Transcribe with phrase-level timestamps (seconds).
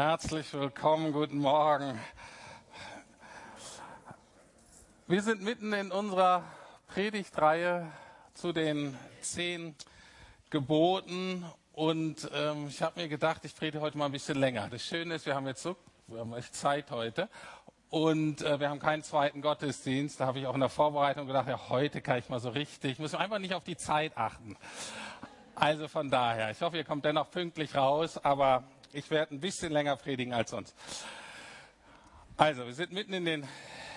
[0.00, 1.98] Herzlich willkommen, guten Morgen.
[5.08, 6.44] Wir sind mitten in unserer
[6.86, 7.90] Predigtreihe
[8.32, 9.74] zu den zehn
[10.50, 14.68] Geboten und ähm, ich habe mir gedacht, ich predige heute mal ein bisschen länger.
[14.70, 15.74] Das Schöne ist, wir haben jetzt so,
[16.06, 17.28] wir haben echt Zeit heute
[17.90, 20.20] und äh, wir haben keinen zweiten Gottesdienst.
[20.20, 23.00] Da habe ich auch in der Vorbereitung gedacht, ja, heute kann ich mal so richtig,
[23.00, 24.56] muss einfach nicht auf die Zeit achten.
[25.56, 28.62] Also von daher, ich hoffe, ihr kommt dennoch pünktlich raus, aber
[28.92, 30.74] ich werde ein bisschen länger predigen als sonst.
[32.36, 33.48] Also, wir sind mitten in den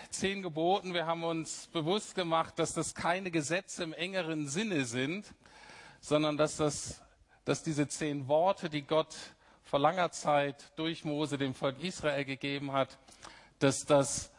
[0.09, 0.93] zehn Geboten.
[0.93, 5.25] Wir haben uns bewusst gemacht, dass das keine Gesetze im engeren Sinne sind,
[6.01, 7.01] sondern dass, das,
[7.45, 9.15] dass diese zehn Worte, die Gott
[9.63, 12.97] vor langer Zeit durch Mose dem Volk Israel gegeben hat,
[13.59, 14.31] dass das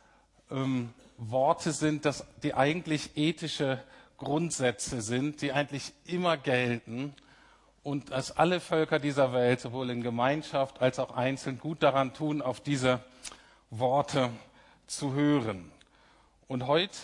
[0.51, 3.83] ähm, Worte sind, dass die eigentlich ethische
[4.19, 7.15] Grundsätze sind, die eigentlich immer gelten
[7.83, 12.41] und dass alle Völker dieser Welt, sowohl in Gemeinschaft als auch einzeln, gut daran tun,
[12.41, 13.01] auf diese
[13.71, 14.31] Worte
[14.87, 15.71] zu hören.
[16.47, 16.97] Und heute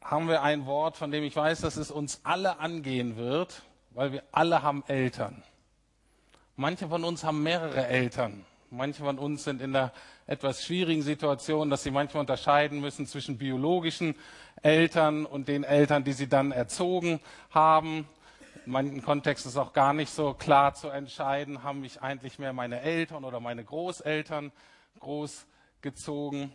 [0.00, 4.12] haben wir ein Wort, von dem ich weiß, dass es uns alle angehen wird, weil
[4.12, 5.42] wir alle haben Eltern.
[6.54, 8.44] Manche von uns haben mehrere Eltern.
[8.70, 9.92] Manche von uns sind in der
[10.26, 14.14] etwas schwierigen Situation, dass sie manchmal unterscheiden müssen zwischen biologischen
[14.62, 18.08] Eltern und den Eltern, die sie dann erzogen haben
[18.66, 22.80] manchen Kontexten ist auch gar nicht so klar zu entscheiden, haben mich eigentlich mehr meine
[22.80, 24.52] Eltern oder meine Großeltern
[24.98, 26.52] großgezogen.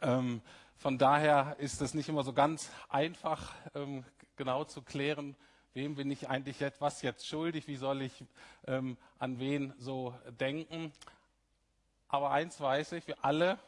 [0.00, 0.40] Ähm,
[0.76, 4.04] von daher ist es nicht immer so ganz einfach, ähm,
[4.36, 5.36] genau zu klären,
[5.74, 8.24] wem bin ich eigentlich etwas jetzt schuldig, wie soll ich
[8.66, 10.92] ähm, an wen so denken.
[12.08, 13.58] Aber eins weiß ich, wir alle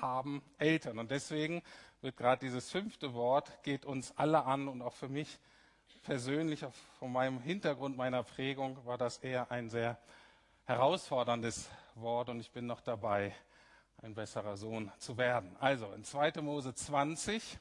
[0.00, 1.62] haben Eltern und deswegen
[2.00, 5.38] wird gerade dieses fünfte Wort, geht uns alle an und auch für mich
[6.02, 6.64] persönlich,
[6.98, 9.98] von meinem Hintergrund, meiner Prägung, war das eher ein sehr
[10.64, 13.34] herausforderndes Wort und ich bin noch dabei,
[14.02, 15.56] ein besserer Sohn zu werden.
[15.58, 16.32] Also in 2.
[16.42, 17.58] Mose 20,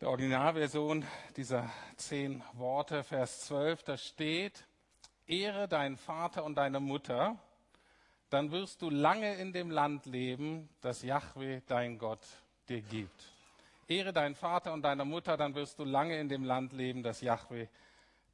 [0.00, 1.04] der Originalversion
[1.36, 4.64] dieser zehn Worte, Vers 12, da steht,
[5.26, 7.36] Ehre deinen Vater und deine Mutter,
[8.30, 12.26] dann wirst du lange in dem Land leben, das Yahweh dein Gott
[12.68, 13.37] dir gibt.
[13.88, 17.20] Ehre deinen Vater und deine Mutter, dann wirst du lange in dem Land leben, das
[17.20, 17.68] Yahweh,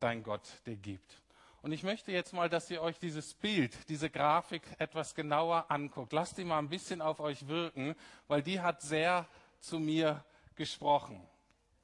[0.01, 1.23] dein Gott, dir gibt.
[1.63, 6.13] Und ich möchte jetzt mal, dass ihr euch dieses Bild, diese Grafik etwas genauer anguckt.
[6.13, 7.95] Lasst die mal ein bisschen auf euch wirken,
[8.29, 9.27] weil die hat sehr
[9.61, 10.23] zu mir
[10.57, 11.27] gesprochen.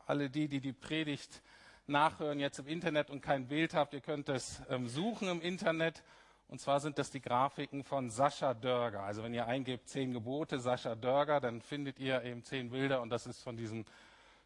[0.07, 1.41] Alle die, die die Predigt
[1.87, 6.03] nachhören jetzt im Internet und kein Bild habt, ihr könnt es ähm, suchen im Internet
[6.50, 9.05] und zwar sind das die Grafiken von Sascha Dörger.
[9.05, 13.11] Also wenn ihr eingebt zehn Gebote Sascha Dörger, dann findet ihr eben zehn Bilder und
[13.11, 13.84] das ist von diesem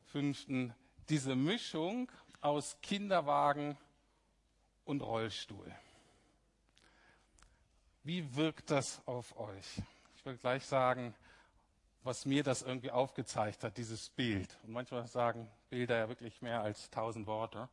[0.04, 0.74] fünften.
[1.08, 2.12] Diese Mischung
[2.42, 3.78] aus Kinderwagen
[4.84, 5.72] und Rollstuhl.
[8.02, 9.80] Wie wirkt das auf euch?
[10.16, 11.14] Ich will gleich sagen,
[12.02, 14.58] was mir das irgendwie aufgezeigt hat, dieses Bild.
[14.64, 17.70] Und manchmal sagen Bilder ja wirklich mehr als tausend Worte.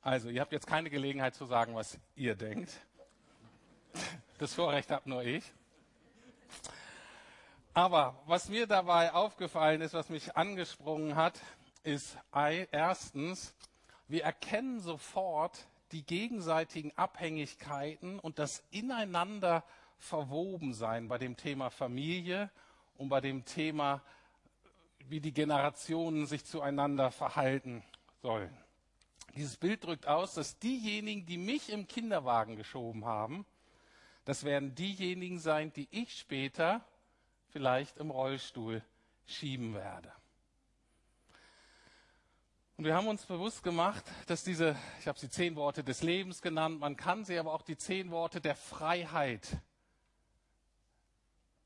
[0.00, 2.72] Also, ihr habt jetzt keine Gelegenheit zu sagen, was ihr denkt.
[4.38, 5.44] Das Vorrecht habt nur ich.
[7.72, 11.40] Aber was mir dabei aufgefallen ist, was mich angesprungen hat,
[11.82, 13.54] ist erstens,
[14.08, 19.64] wir erkennen sofort die gegenseitigen Abhängigkeiten und das ineinander
[19.98, 22.50] verwoben sein bei dem Thema Familie
[22.96, 24.02] und bei dem Thema,
[25.08, 27.84] wie die Generationen sich zueinander verhalten
[28.22, 28.56] sollen.
[29.36, 33.44] Dieses Bild drückt aus, dass diejenigen, die mich im Kinderwagen geschoben haben,
[34.24, 36.84] das werden diejenigen sein, die ich später
[37.48, 38.82] vielleicht im Rollstuhl
[39.26, 40.12] schieben werde.
[42.76, 46.40] Und wir haben uns bewusst gemacht, dass diese, ich habe sie zehn Worte des Lebens
[46.40, 49.56] genannt, man kann sie aber auch die zehn Worte der Freiheit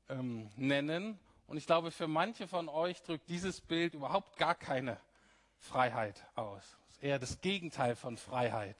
[0.07, 1.19] ähm, nennen.
[1.47, 4.99] Und ich glaube, für manche von euch drückt dieses Bild überhaupt gar keine
[5.57, 8.75] Freiheit aus eher das Gegenteil von Freiheit.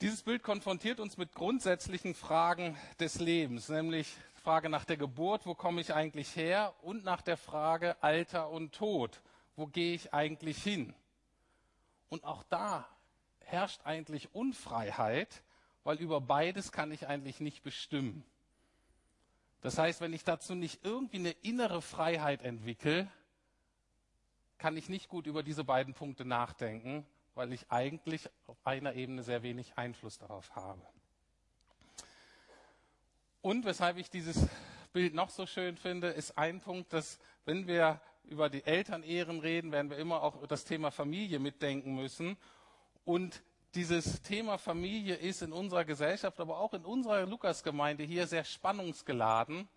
[0.00, 5.54] Dieses Bild konfrontiert uns mit grundsätzlichen Fragen des Lebens, nämlich Frage nach der Geburt, wo
[5.54, 9.20] komme ich eigentlich her, und nach der Frage Alter und Tod,
[9.56, 10.94] wo gehe ich eigentlich hin.
[12.08, 12.88] Und auch da
[13.40, 15.42] herrscht eigentlich Unfreiheit,
[15.84, 18.24] weil über beides kann ich eigentlich nicht bestimmen.
[19.60, 23.06] Das heißt, wenn ich dazu nicht irgendwie eine innere Freiheit entwickle,
[24.60, 29.22] kann ich nicht gut über diese beiden Punkte nachdenken, weil ich eigentlich auf einer Ebene
[29.22, 30.82] sehr wenig Einfluss darauf habe.
[33.40, 34.46] Und weshalb ich dieses
[34.92, 39.72] Bild noch so schön finde, ist ein Punkt, dass wenn wir über die Elternehren reden,
[39.72, 42.36] werden wir immer auch das Thema Familie mitdenken müssen.
[43.06, 43.42] Und
[43.74, 49.70] dieses Thema Familie ist in unserer Gesellschaft, aber auch in unserer Lukasgemeinde hier sehr spannungsgeladen,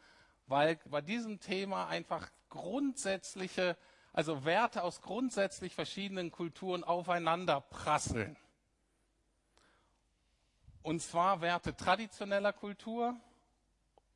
[0.48, 3.78] weil bei diesem Thema einfach grundsätzliche,
[4.14, 8.38] also Werte aus grundsätzlich verschiedenen Kulturen aufeinander prasseln.
[10.84, 13.16] Und zwar Werte traditioneller Kultur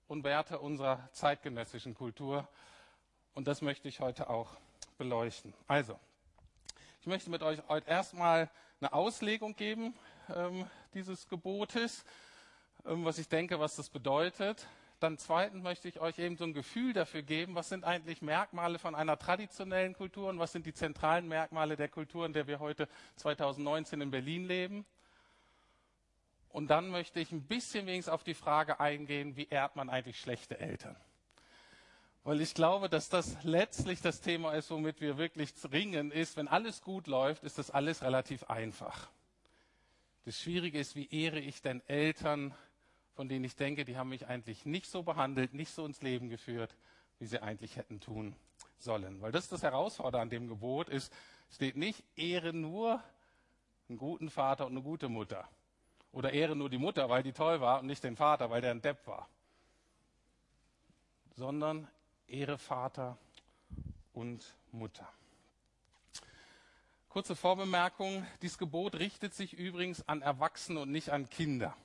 [0.08, 2.48] und Werte unserer zeitgenössischen Kultur.
[3.34, 4.50] Und das möchte ich heute auch
[4.98, 5.54] beleuchten.
[5.68, 6.00] Also,
[7.02, 9.96] ich möchte mit euch heute erstmal eine Auslegung geben
[10.36, 12.04] ähm, dieses Gebotes,
[12.86, 14.68] ähm, was ich denke, was das bedeutet.
[15.00, 18.80] Dann zweitens möchte ich euch eben so ein Gefühl dafür geben, was sind eigentlich Merkmale
[18.80, 22.60] von einer traditionellen Kultur und was sind die zentralen Merkmale der Kultur, in der wir
[22.60, 24.86] heute 2019 in Berlin leben.
[26.50, 30.20] Und dann möchte ich ein bisschen wenigstens auf die Frage eingehen, wie ehrt man eigentlich
[30.20, 30.96] schlechte Eltern?
[32.24, 36.48] Weil ich glaube, dass das letztlich das Thema ist, womit wir wirklich ringen, ist, wenn
[36.48, 39.10] alles gut läuft, ist das alles relativ einfach.
[40.26, 42.54] Das Schwierige ist, wie ehre ich denn Eltern,
[43.18, 46.30] von denen ich denke, die haben mich eigentlich nicht so behandelt, nicht so ins Leben
[46.30, 46.76] geführt,
[47.18, 48.36] wie sie eigentlich hätten tun
[48.78, 49.20] sollen.
[49.24, 51.12] Weil das das Herausfordernde an dem Gebot, ist,
[51.50, 53.04] steht nicht, ehre nur
[53.90, 55.50] einen guten Vater und eine gute Mutter.
[56.12, 58.70] Oder ehre nur die Mutter, weil die toll war und nicht den Vater, weil der
[58.70, 59.28] ein Depp war.
[61.34, 61.88] Sondern
[62.28, 63.18] Ehre Vater
[64.14, 65.12] und Mutter.
[67.10, 71.76] Kurze Vorbemerkung, dieses Gebot richtet sich übrigens an Erwachsene und nicht an Kinder.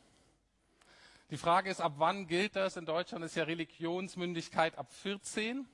[1.33, 2.77] Die Frage ist, ab wann gilt das?
[2.77, 5.67] In Deutschland ist ja Religionsmündigkeit ab 14.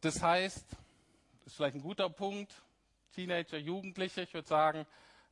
[0.00, 0.64] Das heißt,
[1.44, 2.50] ist vielleicht ein guter Punkt,
[3.14, 4.86] Teenager, Jugendliche, ich würde sagen,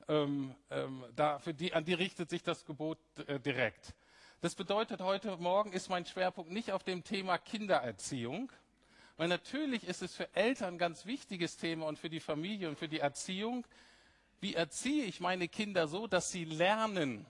[0.08, 3.94] ähm, ähm, da, die, an die richtet sich das Gebot äh, direkt.
[4.43, 8.52] Das bedeutet, heute Morgen ist mein Schwerpunkt nicht auf dem Thema Kindererziehung,
[9.16, 12.78] weil natürlich ist es für Eltern ein ganz wichtiges Thema und für die Familie und
[12.78, 13.66] für die Erziehung.
[14.43, 17.25] Wie erziehe ich meine Kinder so, dass sie lernen,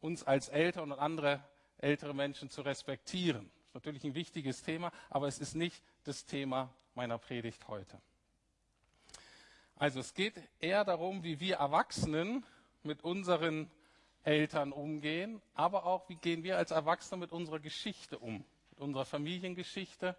[0.00, 1.42] uns als Eltern und andere
[1.78, 3.50] ältere Menschen zu respektieren?
[3.54, 8.00] Das ist natürlich ein wichtiges Thema, aber es ist nicht das Thema meiner Predigt heute.
[9.76, 12.44] Also es geht eher darum, wie wir Erwachsenen
[12.82, 13.70] mit unseren
[14.24, 19.06] Eltern umgehen, aber auch, wie gehen wir als Erwachsene mit unserer Geschichte um, mit unserer
[19.06, 20.16] Familiengeschichte.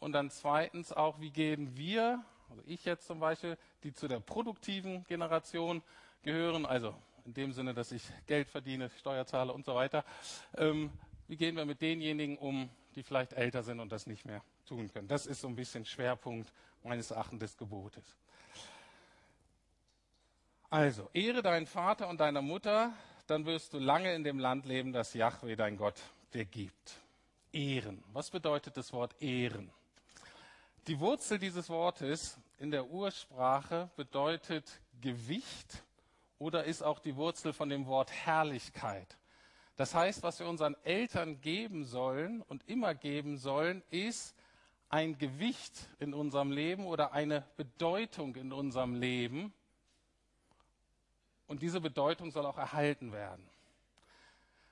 [0.00, 4.18] Und dann zweitens auch, wie gehen wir, also ich jetzt zum Beispiel, die zu der
[4.18, 5.82] produktiven Generation
[6.22, 6.94] gehören, also
[7.24, 10.04] in dem Sinne, dass ich Geld verdiene, Steuer zahle und so weiter,
[10.56, 10.90] ähm,
[11.28, 14.90] wie gehen wir mit denjenigen um, die vielleicht älter sind und das nicht mehr tun
[14.92, 15.08] können.
[15.08, 16.52] Das ist so ein bisschen Schwerpunkt
[16.82, 18.04] meines Erachtens des Gebotes.
[20.70, 22.92] Also, ehre deinen Vater und deine Mutter,
[23.26, 26.00] dann wirst du lange in dem Land leben, das Yahweh, dein Gott,
[26.32, 26.94] dir gibt.
[27.52, 28.02] Ehren.
[28.12, 29.70] Was bedeutet das Wort Ehren?
[30.86, 35.82] Die Wurzel dieses Wortes in der Ursprache bedeutet Gewicht
[36.40, 39.16] oder ist auch die Wurzel von dem Wort Herrlichkeit.
[39.76, 44.34] Das heißt, was wir unseren Eltern geben sollen und immer geben sollen, ist
[44.88, 49.54] ein Gewicht in unserem Leben oder eine Bedeutung in unserem Leben,
[51.50, 53.44] und diese Bedeutung soll auch erhalten werden.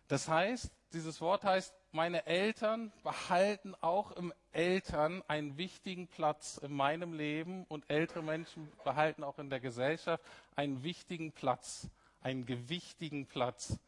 [0.07, 6.73] Das heißt, dieses Wort heißt, meine Eltern behalten auch im Eltern einen wichtigen Platz in
[6.73, 10.23] meinem Leben und ältere Menschen behalten auch in der Gesellschaft
[10.59, 11.89] einen wichtigen Platz,
[12.21, 13.79] einen gewichtigen Platz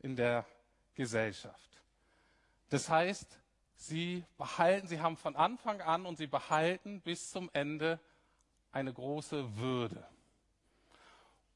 [0.00, 0.46] in der
[0.94, 1.82] Gesellschaft.
[2.70, 3.38] Das heißt,
[3.76, 8.00] sie behalten, sie haben von Anfang an und sie behalten bis zum Ende
[8.72, 10.02] eine große Würde.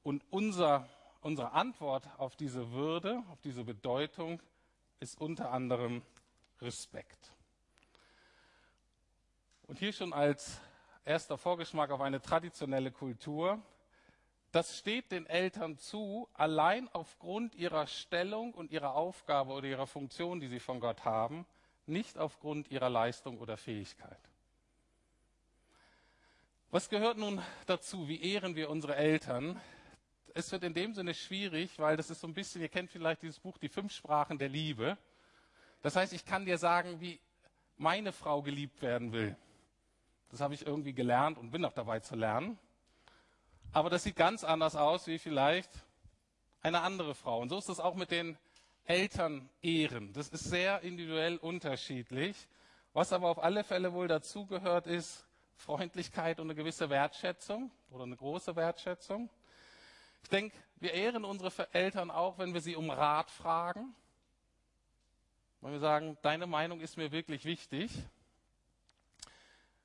[0.02, 0.86] Und unser,
[1.22, 4.38] unsere Antwort auf diese Würde, auf diese Bedeutung
[5.00, 6.02] ist unter anderem
[6.60, 7.32] Respekt.
[9.66, 10.60] Und hier schon als
[11.06, 13.62] erster Vorgeschmack auf eine traditionelle Kultur.
[14.52, 20.40] Das steht den Eltern zu, allein aufgrund ihrer Stellung und ihrer Aufgabe oder ihrer Funktion,
[20.40, 21.46] die sie von Gott haben,
[21.86, 24.18] nicht aufgrund ihrer Leistung oder Fähigkeit.
[26.70, 28.08] Was gehört nun dazu?
[28.08, 29.60] Wie ehren wir unsere Eltern?
[30.38, 33.22] es wird in dem Sinne schwierig, weil das ist so ein bisschen, ihr kennt vielleicht
[33.22, 34.96] dieses Buch, die fünf Sprachen der Liebe.
[35.82, 37.20] Das heißt, ich kann dir sagen, wie
[37.76, 39.36] meine Frau geliebt werden will.
[40.30, 42.58] Das habe ich irgendwie gelernt und bin noch dabei zu lernen.
[43.72, 45.70] Aber das sieht ganz anders aus wie vielleicht
[46.62, 47.40] eine andere Frau.
[47.40, 48.38] Und so ist es auch mit den
[48.84, 50.12] Elternehren.
[50.14, 52.48] Das ist sehr individuell unterschiedlich.
[52.94, 58.16] Was aber auf alle Fälle wohl dazugehört, ist Freundlichkeit und eine gewisse Wertschätzung oder eine
[58.16, 59.28] große Wertschätzung.
[60.22, 63.94] Ich denke, wir ehren unsere Eltern auch, wenn wir sie um Rat fragen.
[65.60, 67.90] Wenn wir sagen, deine Meinung ist mir wirklich wichtig.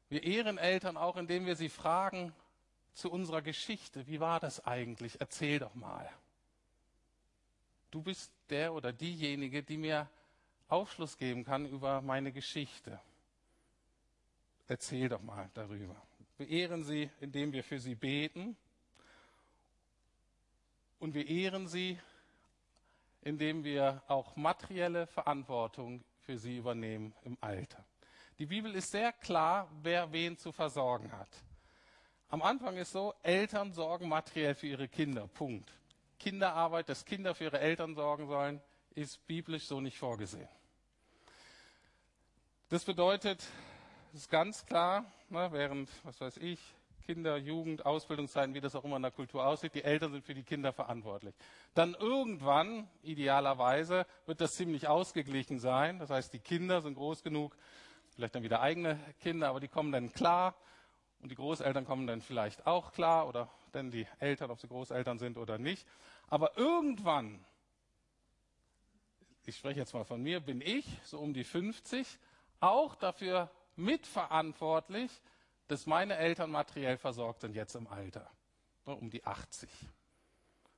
[0.07, 2.33] Wir ehren Eltern auch, indem wir sie fragen
[2.93, 4.07] zu unserer Geschichte.
[4.07, 5.19] Wie war das eigentlich?
[5.19, 6.09] Erzähl doch mal.
[7.91, 10.09] Du bist der oder diejenige, die mir
[10.67, 12.99] Aufschluss geben kann über meine Geschichte.
[14.67, 15.95] Erzähl doch mal darüber.
[16.37, 18.55] Wir ehren sie, indem wir für sie beten.
[20.99, 21.99] Und wir ehren sie,
[23.21, 27.85] indem wir auch materielle Verantwortung für sie übernehmen im Alter.
[28.39, 31.29] Die Bibel ist sehr klar, wer wen zu versorgen hat.
[32.33, 35.27] Am Anfang ist so, Eltern sorgen materiell für ihre Kinder.
[35.27, 35.71] Punkt.
[36.17, 38.59] Kinderarbeit, dass Kinder für ihre Eltern sorgen sollen,
[38.95, 40.47] ist biblisch so nicht vorgesehen.
[42.69, 43.43] Das bedeutet,
[44.13, 46.59] es ist ganz klar, ne, während, was weiß ich,
[47.05, 50.33] Kinder, Jugend, Ausbildungszeiten, wie das auch immer in der Kultur aussieht, die Eltern sind für
[50.33, 51.35] die Kinder verantwortlich.
[51.75, 55.99] Dann irgendwann, idealerweise, wird das ziemlich ausgeglichen sein.
[55.99, 57.55] Das heißt, die Kinder sind groß genug,
[58.15, 60.55] vielleicht dann wieder eigene Kinder, aber die kommen dann klar
[61.23, 65.17] und die Großeltern kommen dann vielleicht auch klar oder dann die Eltern, ob sie Großeltern
[65.17, 65.87] sind oder nicht.
[66.27, 67.43] Aber irgendwann,
[69.45, 72.19] ich spreche jetzt mal von mir, bin ich, so um die 50,
[72.59, 75.09] auch dafür mitverantwortlich,
[75.69, 78.29] dass meine Eltern materiell versorgt sind jetzt im Alter,
[78.83, 79.69] um die 80.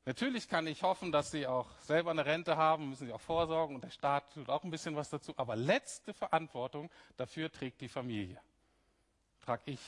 [0.05, 3.75] Natürlich kann ich hoffen, dass sie auch selber eine Rente haben, müssen sie auch vorsorgen
[3.75, 5.33] und der Staat tut auch ein bisschen was dazu.
[5.37, 8.39] Aber letzte Verantwortung dafür trägt die Familie.
[9.41, 9.79] Trag ich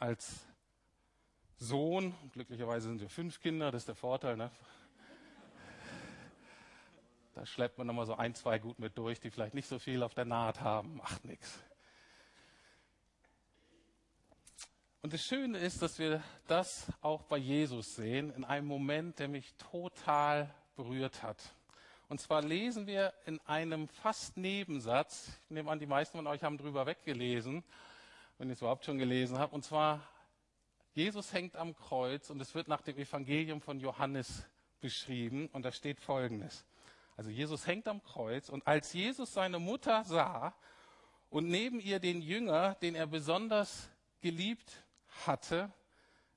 [0.00, 0.46] als
[1.58, 4.36] Sohn, glücklicherweise sind wir fünf Kinder, das ist der Vorteil.
[4.36, 4.50] Ne?
[7.34, 10.02] Da schleppt man nochmal so ein, zwei gut mit durch, die vielleicht nicht so viel
[10.02, 11.60] auf der Naht haben, macht nichts.
[15.02, 19.28] Und das Schöne ist, dass wir das auch bei Jesus sehen, in einem Moment, der
[19.28, 21.54] mich total berührt hat.
[22.08, 26.42] Und zwar lesen wir in einem fast Nebensatz, ich nehme an, die meisten von euch
[26.42, 27.64] haben drüber weggelesen,
[28.40, 30.00] wenn ich es überhaupt schon gelesen habe, und zwar,
[30.94, 34.46] Jesus hängt am Kreuz und es wird nach dem Evangelium von Johannes
[34.80, 36.64] beschrieben und da steht Folgendes.
[37.18, 40.54] Also Jesus hängt am Kreuz und als Jesus seine Mutter sah
[41.28, 43.90] und neben ihr den Jünger, den er besonders
[44.22, 44.86] geliebt
[45.26, 45.70] hatte,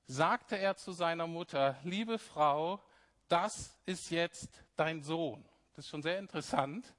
[0.06, 2.82] sagte er zu seiner Mutter, liebe Frau,
[3.28, 5.42] das ist jetzt dein Sohn.
[5.72, 6.94] Das ist schon sehr interessant.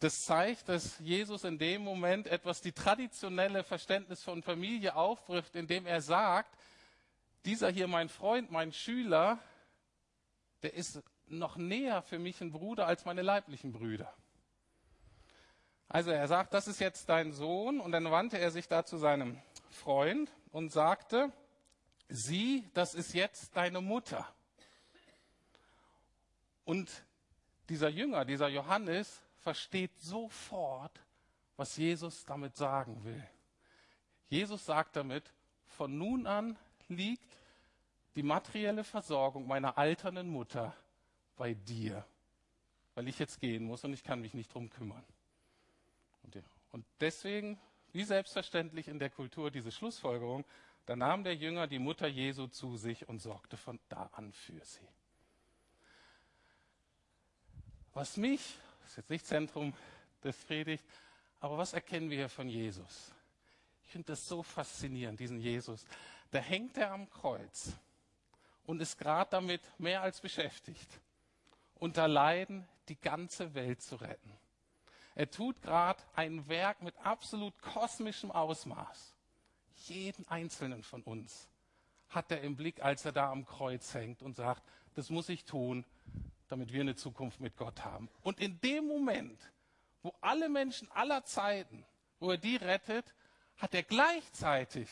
[0.00, 5.86] Das zeigt, dass Jesus in dem Moment etwas die traditionelle Verständnis von Familie aufbricht, indem
[5.86, 6.56] er sagt,
[7.44, 9.38] dieser hier mein Freund, mein Schüler,
[10.62, 14.12] der ist noch näher für mich ein Bruder als meine leiblichen Brüder.
[15.86, 18.96] Also er sagt, das ist jetzt dein Sohn und dann wandte er sich da zu
[18.96, 19.38] seinem
[19.70, 21.30] Freund und sagte,
[22.08, 24.26] sieh, das ist jetzt deine Mutter.
[26.64, 26.90] Und
[27.68, 31.00] dieser Jünger, dieser Johannes, versteht sofort,
[31.56, 33.22] was Jesus damit sagen will.
[34.28, 35.32] Jesus sagt damit,
[35.66, 36.56] von nun an
[36.88, 37.36] liegt
[38.14, 40.74] die materielle Versorgung meiner alternden Mutter
[41.36, 42.04] bei dir,
[42.94, 45.04] weil ich jetzt gehen muss und ich kann mich nicht drum kümmern.
[46.72, 47.58] Und deswegen
[47.92, 50.44] wie selbstverständlich in der Kultur diese Schlussfolgerung,
[50.86, 54.64] da nahm der Jünger die Mutter Jesu zu sich und sorgte von da an für
[54.64, 54.88] sie.
[57.92, 58.56] Was mich,
[58.90, 59.72] ist jetzt nicht Zentrum
[60.24, 60.84] des Predigt,
[61.38, 63.12] aber was erkennen wir hier von Jesus?
[63.84, 65.84] Ich finde das so faszinierend, diesen Jesus.
[66.32, 67.72] Da hängt er am Kreuz
[68.64, 70.88] und ist gerade damit mehr als beschäftigt,
[71.76, 74.32] unter Leiden die ganze Welt zu retten.
[75.14, 79.14] Er tut gerade ein Werk mit absolut kosmischem Ausmaß.
[79.86, 81.48] Jeden einzelnen von uns
[82.08, 85.44] hat er im Blick, als er da am Kreuz hängt und sagt, das muss ich
[85.44, 85.84] tun,
[86.50, 88.08] damit wir eine Zukunft mit Gott haben.
[88.22, 89.40] Und in dem Moment,
[90.02, 91.84] wo alle Menschen aller Zeiten,
[92.18, 93.14] wo er die rettet,
[93.56, 94.88] hat er gleichzeitig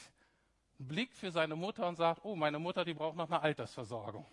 [0.78, 4.24] einen Blick für seine Mutter und sagt, oh, meine Mutter, die braucht noch eine Altersversorgung.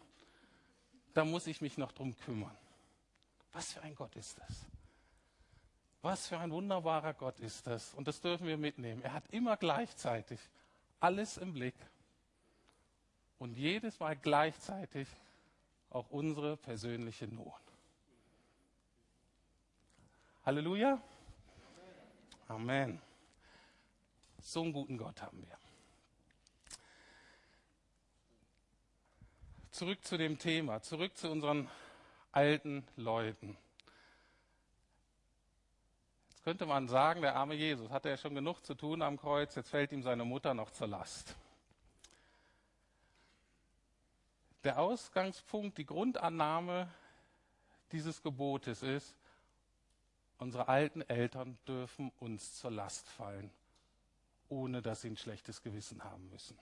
[1.13, 2.55] Da muss ich mich noch drum kümmern.
[3.53, 4.65] Was für ein Gott ist das?
[6.01, 7.95] Was für ein wunderbarer Gott ist das.
[7.95, 9.01] Und das dürfen wir mitnehmen.
[9.01, 10.39] Er hat immer gleichzeitig
[10.99, 11.75] alles im Blick
[13.39, 15.07] und jedes Mal gleichzeitig
[15.89, 17.53] auch unsere persönliche Not.
[20.45, 21.01] Halleluja.
[22.47, 23.01] Amen.
[24.41, 25.57] So einen guten Gott haben wir.
[29.71, 31.69] Zurück zu dem Thema, zurück zu unseren
[32.31, 33.57] alten Leuten
[36.45, 39.71] könnte man sagen, der arme Jesus hatte ja schon genug zu tun am Kreuz, jetzt
[39.71, 41.35] fällt ihm seine Mutter noch zur Last.
[44.65, 46.89] Der Ausgangspunkt, die Grundannahme
[47.91, 49.15] dieses Gebotes ist,
[50.39, 53.51] unsere alten Eltern dürfen uns zur Last fallen,
[54.49, 56.57] ohne dass sie ein schlechtes Gewissen haben müssen.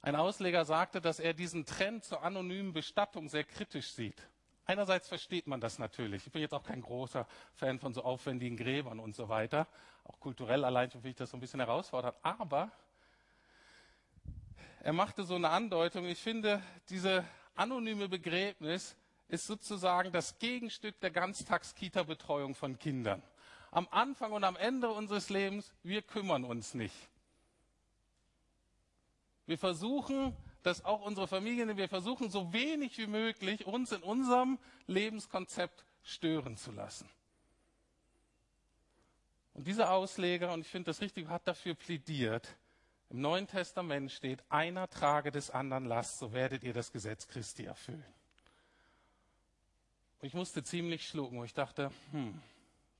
[0.00, 4.22] Ein Ausleger sagte, dass er diesen Trend zur anonymen Bestattung sehr kritisch sieht.
[4.64, 6.24] Einerseits versteht man das natürlich.
[6.24, 9.66] Ich bin jetzt auch kein großer Fan von so aufwendigen Gräbern und so weiter.
[10.04, 12.16] Auch kulturell allein finde ich das so ein bisschen herausfordernd.
[12.22, 12.70] Aber
[14.80, 16.04] er machte so eine Andeutung.
[16.06, 18.96] Ich finde, diese anonyme Begräbnis
[19.28, 23.22] ist sozusagen das Gegenstück der Ganztags-Kita-Betreuung von Kindern.
[23.70, 26.94] Am Anfang und am Ende unseres Lebens, wir kümmern uns nicht.
[29.46, 34.58] Wir versuchen, dass auch unsere Familien, wir versuchen so wenig wie möglich uns in unserem
[34.86, 37.08] Lebenskonzept stören zu lassen.
[39.54, 42.56] Und dieser Ausleger, und ich finde das richtig, hat dafür plädiert,
[43.10, 47.64] im Neuen Testament steht, einer trage des anderen Last, so werdet ihr das Gesetz Christi
[47.64, 48.04] erfüllen.
[50.20, 52.40] Und ich musste ziemlich schlucken, wo ich dachte, hm,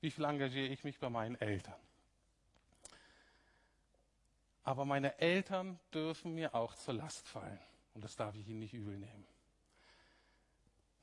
[0.01, 1.75] wie viel engagiere ich mich bei meinen Eltern?
[4.63, 7.59] Aber meine Eltern dürfen mir auch zur Last fallen.
[7.93, 9.25] Und das darf ich ihnen nicht übel nehmen.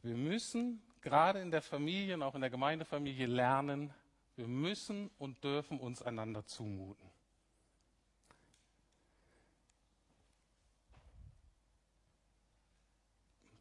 [0.02, 3.92] Wir müssen gerade in der Familie und auch in der Gemeindefamilie lernen,
[4.36, 7.10] wir müssen und dürfen uns einander zumuten.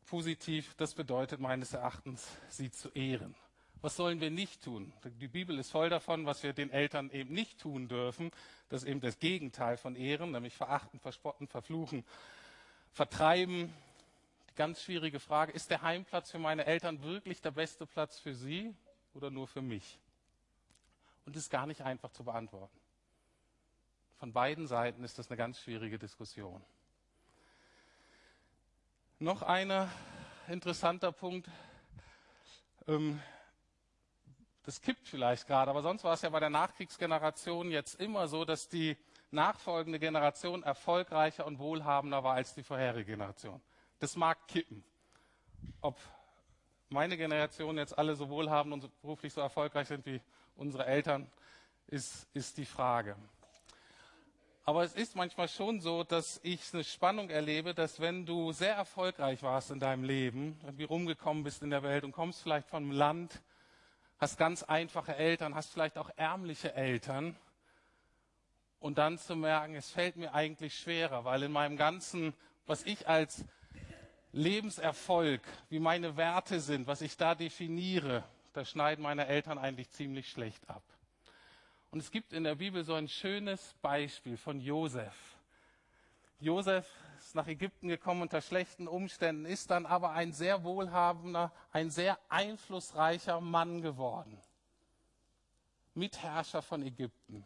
[0.05, 3.35] Positiv, das bedeutet meines Erachtens, sie zu ehren.
[3.81, 4.93] Was sollen wir nicht tun?
[5.19, 8.31] Die Bibel ist voll davon, was wir den Eltern eben nicht tun dürfen.
[8.69, 12.03] Das ist eben das Gegenteil von Ehren, nämlich verachten, verspotten, verfluchen,
[12.91, 13.71] vertreiben.
[14.49, 18.33] Die ganz schwierige Frage, ist der Heimplatz für meine Eltern wirklich der beste Platz für
[18.33, 18.73] sie
[19.13, 19.99] oder nur für mich?
[21.25, 22.79] Und ist gar nicht einfach zu beantworten.
[24.17, 26.61] Von beiden Seiten ist das eine ganz schwierige Diskussion.
[29.19, 29.71] Noch ein
[30.49, 31.49] interessanter Punkt.
[32.85, 33.21] Ähm,
[34.63, 38.43] das kippt vielleicht gerade, aber sonst war es ja bei der Nachkriegsgeneration jetzt immer so,
[38.43, 38.97] dass die
[39.31, 43.61] nachfolgende Generation erfolgreicher und wohlhabender war als die vorherige Generation.
[43.99, 44.83] Das mag kippen.
[45.79, 45.97] Ob
[46.89, 50.19] meine Generation jetzt alle so wohlhabend und beruflich so erfolgreich sind wie
[50.57, 51.31] unsere Eltern,
[51.87, 53.15] ist, ist die Frage.
[54.67, 58.75] Aber es ist manchmal schon so, dass ich eine Spannung erlebe, dass wenn du sehr
[58.75, 62.81] erfolgreich warst in deinem Leben, irgendwie rumgekommen bist in der Welt und kommst vielleicht von
[62.81, 63.43] einem Land,
[64.17, 67.35] hast ganz einfache Eltern, hast vielleicht auch ärmliche Eltern.
[68.79, 72.33] Und dann zu merken, es fällt mir eigentlich schwerer, weil in meinem ganzen,
[72.65, 73.45] was ich als
[74.31, 78.23] Lebenserfolg, wie meine Werte sind, was ich da definiere,
[78.53, 80.81] da schneiden meine Eltern eigentlich ziemlich schlecht ab.
[81.95, 85.37] Und es gibt in der Bibel so ein schönes Beispiel von Josef.
[86.39, 86.85] Josef
[87.19, 92.19] ist nach Ägypten gekommen unter schlechten Umständen, ist dann aber ein sehr wohlhabender, ein sehr
[92.27, 94.37] einflussreicher Mann geworden.
[95.93, 97.45] Mitherrscher von Ägypten.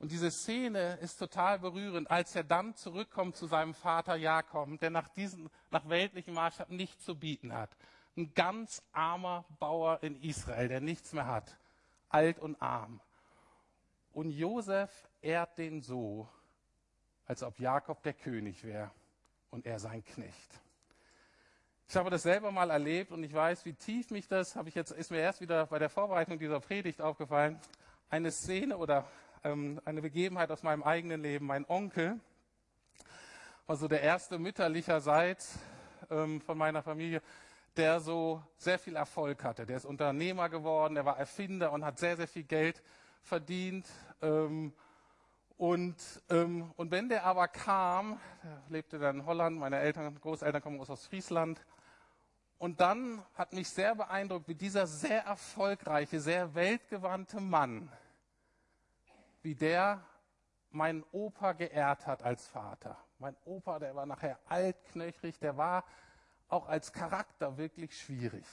[0.00, 4.90] Und diese Szene ist total berührend, als er dann zurückkommt zu seinem Vater Jakob, der
[4.90, 7.74] nach diesem, nach weltlichem Maßstab nichts zu bieten hat.
[8.18, 11.56] Ein ganz armer Bauer in Israel, der nichts mehr hat.
[12.10, 13.00] Alt und arm.
[14.16, 16.26] Und Josef ehrt den so,
[17.26, 18.90] als ob Jakob der König wäre
[19.50, 20.58] und er sein Knecht.
[21.86, 24.74] Ich habe das selber mal erlebt und ich weiß, wie tief mich das, habe ich
[24.74, 27.60] jetzt, ist mir erst wieder bei der Vorbereitung dieser Predigt aufgefallen,
[28.08, 29.06] eine Szene oder
[29.44, 31.44] ähm, eine Begebenheit aus meinem eigenen Leben.
[31.44, 32.18] Mein Onkel
[33.66, 35.58] war so der erste mütterlicherseits
[36.08, 37.20] ähm, von meiner Familie,
[37.76, 39.66] der so sehr viel Erfolg hatte.
[39.66, 42.82] Der ist Unternehmer geworden, der war Erfinder und hat sehr, sehr viel Geld
[43.26, 43.86] verdient.
[44.22, 44.72] Ähm,
[45.58, 45.96] und,
[46.28, 50.80] ähm, und wenn der aber kam, der lebte dann in Holland, meine Eltern, Großeltern kommen
[50.80, 51.64] aus Ostfriesland,
[52.58, 57.90] und dann hat mich sehr beeindruckt, wie dieser sehr erfolgreiche, sehr weltgewandte Mann,
[59.42, 60.02] wie der
[60.70, 62.98] meinen Opa geehrt hat als Vater.
[63.18, 65.84] Mein Opa, der war nachher altknöchrig, der war
[66.48, 68.46] auch als Charakter wirklich schwierig.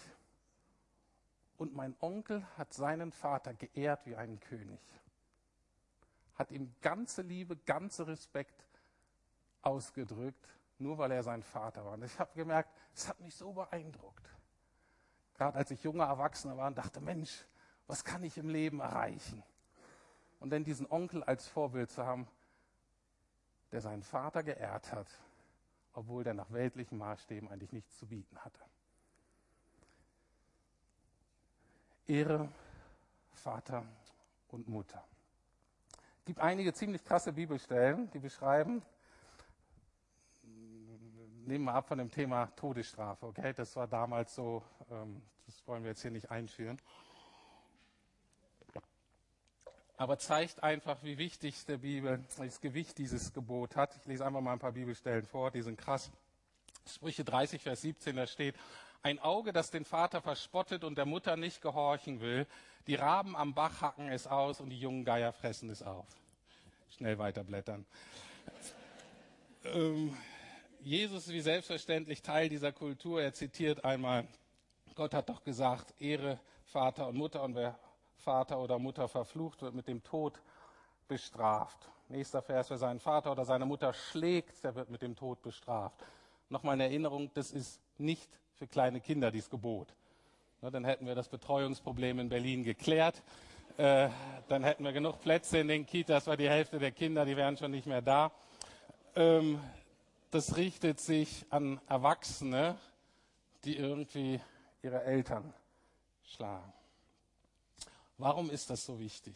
[1.58, 4.80] Und mein Onkel hat seinen Vater geehrt wie einen König
[6.36, 8.66] hat ihm ganze Liebe, ganze Respekt
[9.62, 11.94] ausgedrückt, nur weil er sein Vater war.
[11.94, 14.28] Und ich habe gemerkt, es hat mich so beeindruckt.
[15.36, 17.46] Gerade als ich junger Erwachsener war und dachte, Mensch,
[17.88, 19.44] was kann ich im Leben erreichen?
[20.40, 22.28] Und dann diesen Onkel als Vorbild zu haben,
[23.72, 25.08] der seinen Vater geehrt hat,
[25.94, 28.60] obwohl der nach weltlichen Maßstäben eigentlich nichts zu bieten hatte.
[32.06, 32.50] Ehre
[33.32, 33.86] Vater
[34.50, 35.04] und Mutter.
[36.24, 38.82] Es gibt einige ziemlich krasse Bibelstellen, die beschreiben,
[41.46, 43.52] nehmen wir ab von dem Thema Todesstrafe, okay?
[43.52, 46.80] Das war damals so, ähm, das wollen wir jetzt hier nicht einführen.
[49.98, 53.94] aber zeigt einfach, wie wichtig der Bibel das Gewicht dieses Gebot hat.
[53.98, 56.10] Ich lese einfach mal ein paar Bibelstellen vor, die sind krass.
[56.88, 58.56] Sprüche 30, Vers 17, da steht,
[59.02, 62.48] ein Auge, das den Vater verspottet und der Mutter nicht gehorchen will,
[62.88, 66.08] die Raben am Bach hacken es aus und die jungen Geier fressen es auf.
[66.90, 67.86] Schnell weiterblättern.
[69.66, 70.16] Ähm,
[70.82, 73.22] Jesus ist wie selbstverständlich Teil dieser Kultur.
[73.22, 74.28] Er zitiert einmal,
[74.96, 77.80] Gott hat doch gesagt, Ehre Vater und Mutter und wer
[78.18, 80.42] Vater oder Mutter verflucht, wird mit dem Tod
[81.08, 81.90] bestraft.
[82.10, 86.04] Nächster Vers, wer seinen Vater oder seine Mutter schlägt, der wird mit dem Tod bestraft.
[86.50, 89.94] Nochmal eine Erinnerung, das ist nicht für kleine Kinder dieses Gebot.
[90.64, 93.22] Na, dann hätten wir das Betreuungsproblem in Berlin geklärt.
[93.76, 94.08] Äh,
[94.48, 97.58] dann hätten wir genug Plätze in den Kitas, weil die Hälfte der Kinder, die wären
[97.58, 98.32] schon nicht mehr da.
[99.14, 99.60] Ähm,
[100.32, 102.78] das richtet sich an Erwachsene,
[103.66, 104.40] die irgendwie
[104.82, 105.54] ihre Eltern
[106.24, 106.72] schlagen.
[108.18, 109.36] Warum ist das so wichtig?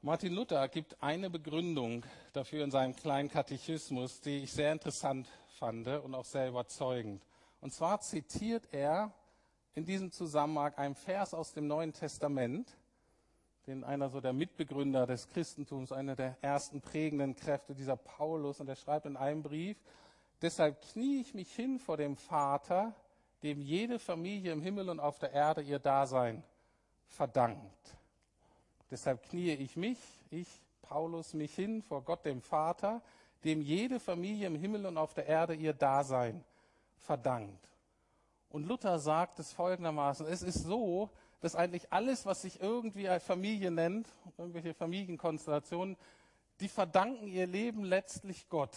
[0.00, 5.86] Martin Luther gibt eine Begründung dafür in seinem kleinen Katechismus, die ich sehr interessant fand
[5.88, 7.25] und auch sehr überzeugend.
[7.60, 9.12] Und zwar zitiert er
[9.74, 12.76] in diesem Zusammenhang einen Vers aus dem Neuen Testament,
[13.66, 18.68] den einer so der Mitbegründer des Christentums, einer der ersten prägenden Kräfte, dieser Paulus, und
[18.68, 19.76] er schreibt in einem Brief,
[20.40, 22.94] deshalb knie ich mich hin vor dem Vater,
[23.42, 26.42] dem jede Familie im Himmel und auf der Erde ihr Dasein
[27.08, 27.96] verdankt.
[28.90, 29.98] Deshalb kniee ich mich,
[30.30, 30.48] ich,
[30.82, 33.02] Paulus, mich hin vor Gott, dem Vater,
[33.44, 36.44] dem jede Familie im Himmel und auf der Erde ihr Dasein
[36.98, 37.68] verdankt.
[38.48, 43.24] Und Luther sagt es folgendermaßen, es ist so, dass eigentlich alles, was sich irgendwie als
[43.24, 45.96] Familie nennt, irgendwelche Familienkonstellationen,
[46.60, 48.74] die verdanken ihr Leben letztlich Gott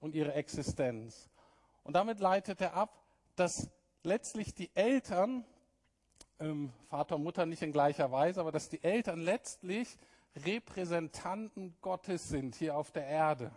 [0.00, 1.28] und ihre Existenz.
[1.82, 3.02] Und damit leitet er ab,
[3.36, 3.68] dass
[4.02, 5.44] letztlich die Eltern,
[6.40, 9.98] ähm, Vater und Mutter nicht in gleicher Weise, aber dass die Eltern letztlich
[10.36, 13.50] Repräsentanten Gottes sind hier auf der Erde.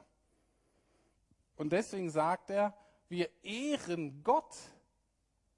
[1.55, 2.73] Und deswegen sagt er,
[3.09, 4.55] wir ehren Gott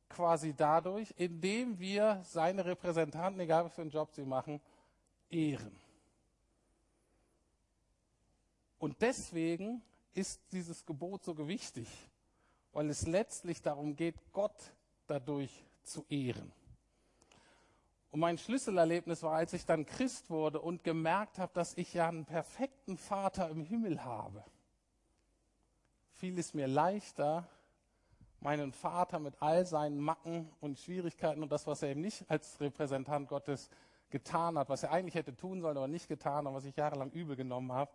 [0.09, 4.59] quasi dadurch, indem wir seine Repräsentanten, egal was für einen Job sie machen,
[5.29, 5.75] ehren.
[8.79, 9.81] Und deswegen
[10.13, 11.88] ist dieses Gebot so gewichtig
[12.73, 14.73] weil es letztlich darum geht, Gott
[15.07, 15.51] dadurch
[15.83, 16.51] zu ehren.
[18.12, 22.07] Und mein Schlüsselerlebnis war, als ich dann Christ wurde und gemerkt habe, dass ich ja
[22.07, 24.43] einen perfekten Vater im Himmel habe.
[26.19, 27.47] Fiel es mir leichter,
[28.41, 32.60] meinen Vater mit all seinen Macken und Schwierigkeiten und das, was er eben nicht als
[32.60, 33.69] Repräsentant Gottes
[34.10, 37.10] getan hat, was er eigentlich hätte tun sollen, aber nicht getan und was ich jahrelang
[37.12, 37.89] übel genommen habe,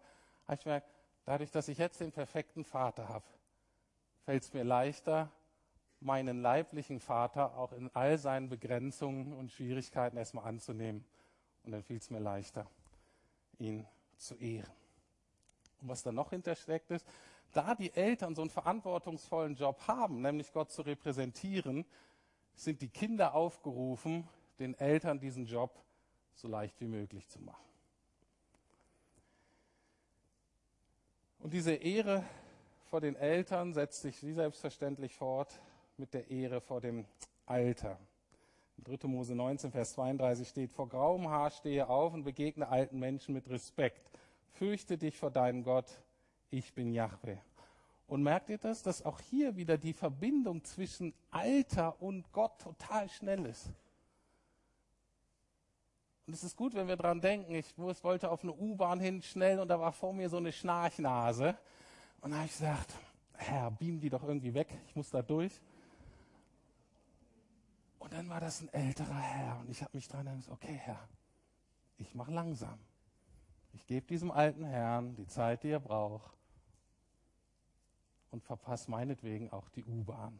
[0.47, 0.89] habe ich gemerkt,
[1.27, 3.27] dadurch, dass ich jetzt den perfekten Vater habe,
[4.25, 5.31] fällt es mir leichter,
[6.01, 11.05] meinen leiblichen Vater auch in all seinen Begrenzungen und Schwierigkeiten erstmal anzunehmen.
[11.65, 12.67] Und dann fiel es mir leichter,
[13.59, 14.73] ihn zu ehren.
[15.83, 17.07] Und was da noch hintersteckt ist,
[17.57, 21.85] da die Eltern so einen verantwortungsvollen Job haben, nämlich Gott zu repräsentieren,
[22.55, 25.83] sind die Kinder aufgerufen, den Eltern diesen Job
[26.35, 27.65] so leicht wie möglich zu machen.
[31.39, 32.25] Und diese Ehre
[32.91, 35.61] vor den Eltern setzt sich wie selbstverständlich fort
[35.97, 37.07] mit der Ehre vor dem
[37.47, 37.99] Alter.
[38.79, 39.09] In 3.
[39.09, 43.49] Mose 19, Vers 32 steht, vor grauem Haar stehe auf und begegne alten Menschen mit
[43.49, 44.11] Respekt.
[44.53, 46.01] Fürchte dich vor deinem Gott,
[46.59, 47.39] ich bin Yahweh.
[48.07, 53.09] Und merkt ihr das, dass auch hier wieder die Verbindung zwischen Alter und Gott total
[53.09, 53.71] schnell ist?
[56.27, 57.55] Und es ist gut, wenn wir dran denken.
[57.55, 61.57] Ich wollte auf eine U-Bahn hin schnell und da war vor mir so eine Schnarchnase.
[62.21, 62.95] Und dann habe ich gesagt,
[63.35, 65.61] Herr, beam die doch irgendwie weg, ich muss da durch.
[67.99, 71.09] Und dann war das ein älterer Herr und ich habe mich dran gedacht, okay Herr,
[71.99, 72.79] ich mache langsam.
[73.73, 76.35] Ich gebe diesem alten Herrn die Zeit, die er braucht
[78.35, 80.39] und verpasse meinetwegen auch die U-Bahn,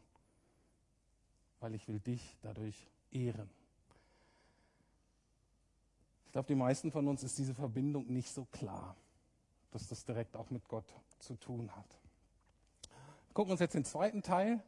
[1.59, 3.49] weil ich will dich dadurch ehren.
[6.27, 8.95] Ich glaube, die meisten von uns ist diese Verbindung nicht so klar
[9.75, 10.85] dass das direkt auch mit Gott
[11.19, 11.99] zu tun hat.
[13.27, 14.63] Wir gucken uns jetzt den zweiten Teil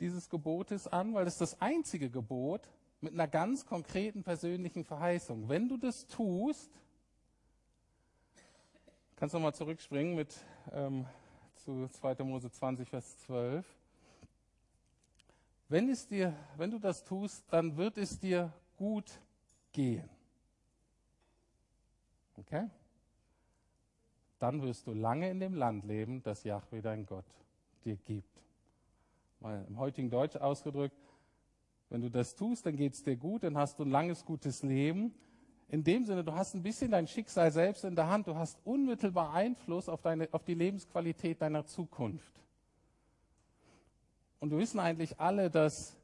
[0.00, 2.66] dieses Gebotes an, weil es das einzige Gebot
[3.02, 5.50] mit einer ganz konkreten persönlichen Verheißung.
[5.50, 6.70] Wenn du das tust,
[9.16, 10.34] kannst du mal zurückspringen mit
[10.72, 11.04] ähm,
[11.66, 12.24] zu 2.
[12.24, 13.66] Mose 20, Vers 12.
[15.68, 19.20] Wenn, es dir, wenn du das tust, dann wird es dir gut
[19.72, 20.08] gehen.
[22.38, 22.70] Okay?
[24.38, 27.24] dann wirst du lange in dem Land leben, das Yahweh dein Gott
[27.84, 28.44] dir gibt.
[29.40, 30.96] Weil im heutigen Deutsch ausgedrückt,
[31.88, 34.64] Wenn du das tust, dann geht es dir gut, dann hast du ein langes, gutes
[34.64, 35.14] Leben.
[35.68, 38.28] In dem Sinne, du hast ein bisschen dein Schicksal selbst in der Hand.
[38.28, 42.32] Du hast unmittelbar Einfluss auf, deine, auf die Lebensqualität deiner Zukunft.
[44.38, 45.96] Und wir wissen eigentlich alle, dass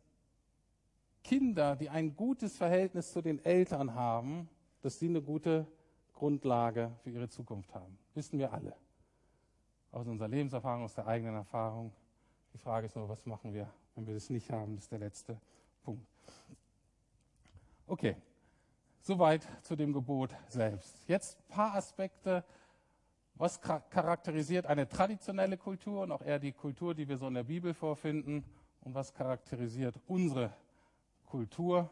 [1.23, 4.49] Kinder, die ein gutes Verhältnis zu den Eltern haben,
[4.81, 5.67] dass sie eine gute
[6.13, 7.97] Grundlage für ihre Zukunft haben.
[8.15, 8.75] Wissen wir alle.
[9.93, 11.93] Aus unserer Lebenserfahrung, aus der eigenen Erfahrung.
[12.53, 14.75] Die Frage ist nur, was machen wir, wenn wir das nicht haben?
[14.75, 15.41] Das ist der letzte
[15.85, 16.07] Punkt.
[17.87, 18.17] Okay,
[19.03, 20.97] soweit zu dem Gebot selbst.
[21.07, 22.45] Jetzt ein paar Aspekte.
[23.35, 27.43] Was charakterisiert eine traditionelle Kultur und auch eher die Kultur, die wir so in der
[27.43, 28.45] Bibel vorfinden?
[28.83, 30.53] Und was charakterisiert unsere
[31.27, 31.91] Kultur?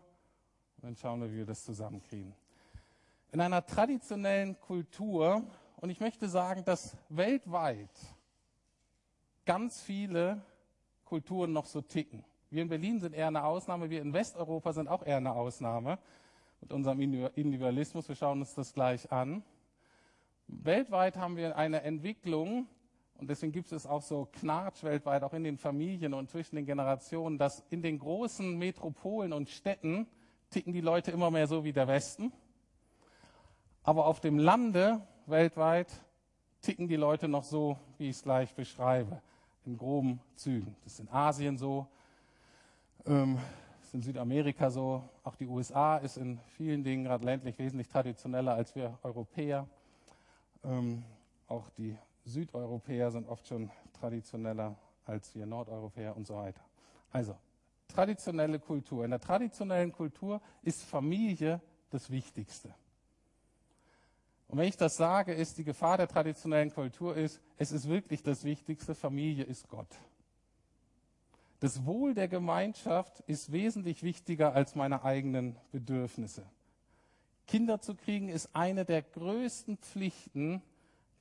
[0.77, 2.35] Und dann schauen wir, wie wir das zusammenkriegen.
[3.33, 5.42] In einer traditionellen Kultur,
[5.77, 7.90] und ich möchte sagen, dass weltweit
[9.44, 10.42] ganz viele
[11.05, 12.25] Kulturen noch so ticken.
[12.51, 15.99] Wir in Berlin sind eher eine Ausnahme, wir in Westeuropa sind auch eher eine Ausnahme
[16.61, 18.09] mit unserem Individualismus.
[18.09, 19.42] Wir schauen uns das gleich an.
[20.46, 22.66] Weltweit haben wir eine Entwicklung,
[23.20, 26.64] und deswegen gibt es auch so Knatsch weltweit, auch in den Familien und zwischen den
[26.64, 30.07] Generationen, dass in den großen Metropolen und Städten
[30.49, 32.33] ticken die Leute immer mehr so wie der Westen.
[33.83, 35.88] Aber auf dem Lande weltweit
[36.62, 39.20] ticken die Leute noch so, wie ich es gleich beschreibe,
[39.66, 40.75] in groben Zügen.
[40.85, 41.87] Das ist in Asien so,
[43.07, 43.38] ähm,
[43.90, 48.55] ist in Südamerika so, auch die USA ist in vielen Dingen, gerade ländlich, wesentlich traditioneller
[48.55, 49.66] als wir Europäer.
[50.62, 51.03] Ähm,
[51.48, 54.76] auch die Südeuropäer sind oft schon traditioneller
[55.07, 56.61] als wir Nordeuropäer und so weiter.
[57.11, 57.37] Also,
[57.88, 59.05] traditionelle Kultur.
[59.05, 62.72] In der traditionellen Kultur ist Familie das Wichtigste.
[64.46, 68.22] Und wenn ich das sage, ist die Gefahr der traditionellen Kultur ist, es ist wirklich
[68.22, 69.88] das Wichtigste, Familie ist Gott.
[71.61, 76.44] Das Wohl der Gemeinschaft ist wesentlich wichtiger als meine eigenen Bedürfnisse.
[77.46, 80.62] Kinder zu kriegen ist eine der größten Pflichten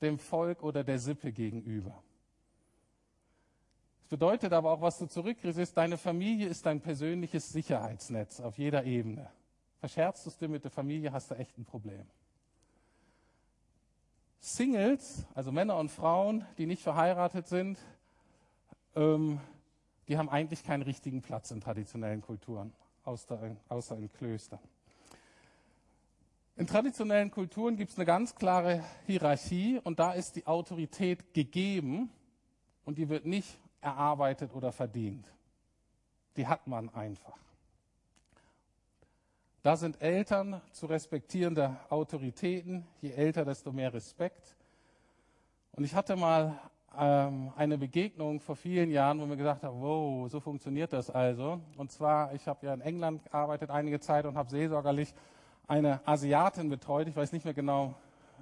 [0.00, 2.02] dem Volk oder der Sippe gegenüber.
[4.00, 8.84] Das bedeutet aber auch, was du zurückkriegst, deine Familie ist dein persönliches Sicherheitsnetz auf jeder
[8.84, 9.30] Ebene.
[9.78, 12.06] Verscherzt du es dir mit der Familie, hast du echt ein Problem.
[14.40, 17.78] Singles, also Männer und Frauen, die nicht verheiratet sind,
[18.96, 19.38] ähm,
[20.10, 22.72] die haben eigentlich keinen richtigen Platz in traditionellen Kulturen,
[23.04, 24.58] außer, in Klöstern.
[26.56, 32.10] In traditionellen Kulturen gibt es eine ganz klare Hierarchie und da ist die Autorität gegeben
[32.84, 35.24] und die wird nicht erarbeitet oder verdient.
[36.36, 37.38] Die hat man einfach.
[39.62, 42.84] Da sind Eltern zu respektierende Autoritäten.
[43.00, 44.56] Je älter, desto mehr Respekt.
[45.70, 46.58] Und ich hatte mal
[46.98, 51.60] ähm, eine Begegnung vor vielen Jahren, wo mir gesagt habe, wow, so funktioniert das also.
[51.76, 55.14] Und zwar, ich habe ja in England gearbeitet einige Zeit und habe seelsorgerlich
[55.66, 57.08] eine Asiatin betreut.
[57.08, 57.94] Ich weiß nicht mehr genau,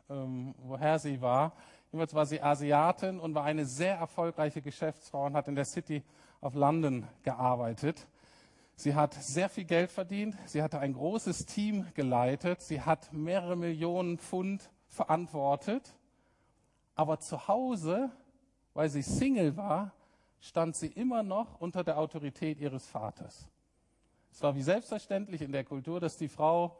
[0.08, 1.52] ähm, woher sie war.
[1.92, 6.02] Jedenfalls war sie Asiatin und war eine sehr erfolgreiche Geschäftsfrau und hat in der City
[6.40, 8.06] of London gearbeitet.
[8.76, 10.36] Sie hat sehr viel Geld verdient.
[10.46, 12.60] Sie hatte ein großes Team geleitet.
[12.62, 15.96] Sie hat mehrere Millionen Pfund verantwortet.
[16.94, 18.10] Aber zu Hause,
[18.78, 19.90] weil sie Single war,
[20.40, 23.48] stand sie immer noch unter der Autorität ihres Vaters.
[24.30, 26.78] Es war wie selbstverständlich in der Kultur, dass die Frau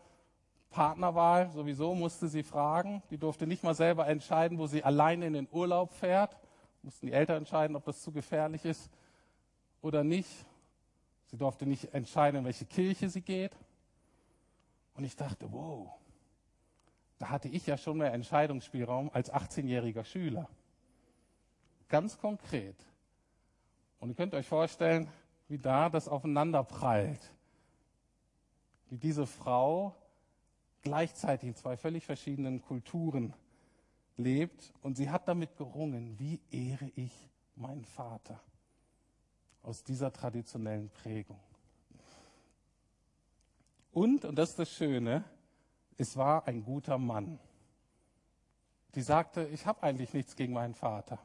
[0.71, 3.03] Partnerwahl sowieso musste sie fragen.
[3.11, 6.37] Die durfte nicht mal selber entscheiden, wo sie alleine in den Urlaub fährt.
[6.83, 8.89] Mussten die Eltern entscheiden, ob das zu gefährlich ist
[9.83, 10.31] oder nicht.
[11.27, 13.57] Sie durfte nicht entscheiden, in welche Kirche sie geht.
[14.95, 15.91] Und ich dachte, wow,
[17.19, 20.49] da hatte ich ja schon mehr Entscheidungsspielraum als 18-jähriger Schüler.
[21.88, 22.77] Ganz konkret.
[24.01, 25.09] Und ihr könnt euch vorstellen,
[25.48, 27.33] wie da das aufeinander prallt.
[28.90, 29.94] Wie diese Frau
[30.83, 33.35] gleichzeitig in zwei völlig verschiedenen Kulturen
[34.16, 34.72] lebt.
[34.83, 38.40] Und sie hat damit gerungen, wie ehre ich meinen Vater
[39.62, 41.40] aus dieser traditionellen Prägung.
[43.92, 45.24] Und, und das ist das Schöne,
[45.96, 47.40] es war ein guter Mann.
[48.94, 51.18] Die sagte, ich habe eigentlich nichts gegen meinen Vater.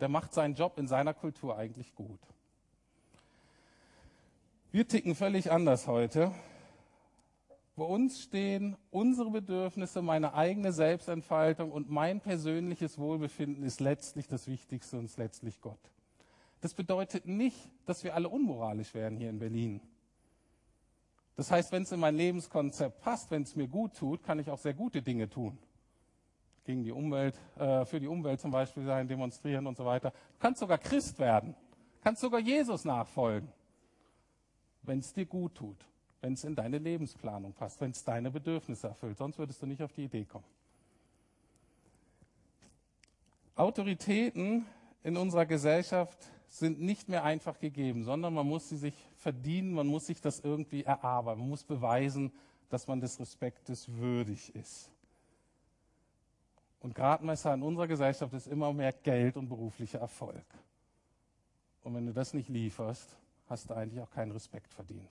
[0.00, 2.20] Der macht seinen Job in seiner Kultur eigentlich gut.
[4.70, 6.32] Wir ticken völlig anders heute.
[7.74, 14.48] Bei uns stehen unsere Bedürfnisse, meine eigene Selbstentfaltung und mein persönliches Wohlbefinden ist letztlich das
[14.48, 15.78] Wichtigste und ist letztlich Gott.
[16.60, 17.56] Das bedeutet nicht,
[17.86, 19.80] dass wir alle unmoralisch werden hier in Berlin.
[21.36, 24.50] Das heißt, wenn es in mein Lebenskonzept passt, wenn es mir gut tut, kann ich
[24.50, 25.56] auch sehr gute Dinge tun.
[26.68, 30.10] Gegen die Umwelt, äh, für die Umwelt zum Beispiel sein, demonstrieren und so weiter.
[30.10, 31.54] Du kannst sogar Christ werden.
[32.02, 33.48] Kannst sogar Jesus nachfolgen.
[34.82, 35.76] wenn es dir gut tut,
[36.20, 39.16] wenn es in deine Lebensplanung passt, wenn es deine Bedürfnisse erfüllt.
[39.16, 40.44] Sonst würdest du nicht auf die Idee kommen.
[43.54, 44.66] Autoritäten
[45.02, 49.86] in unserer Gesellschaft sind nicht mehr einfach gegeben, sondern man muss sie sich verdienen, man
[49.86, 52.30] muss sich das irgendwie erarbeiten, man muss beweisen,
[52.68, 54.90] dass man des Respektes würdig ist.
[56.80, 60.44] Und Gradmesser in unserer Gesellschaft ist immer mehr Geld und beruflicher Erfolg.
[61.82, 63.16] Und wenn du das nicht lieferst,
[63.48, 65.10] hast du eigentlich auch keinen Respekt verdient.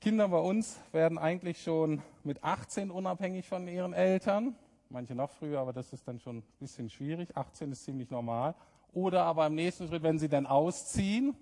[0.00, 4.54] Kinder bei uns werden eigentlich schon mit 18 unabhängig von ihren Eltern.
[4.90, 7.34] Manche noch früher, aber das ist dann schon ein bisschen schwierig.
[7.36, 8.54] 18 ist ziemlich normal.
[8.92, 11.34] Oder aber im nächsten Schritt, wenn sie dann ausziehen.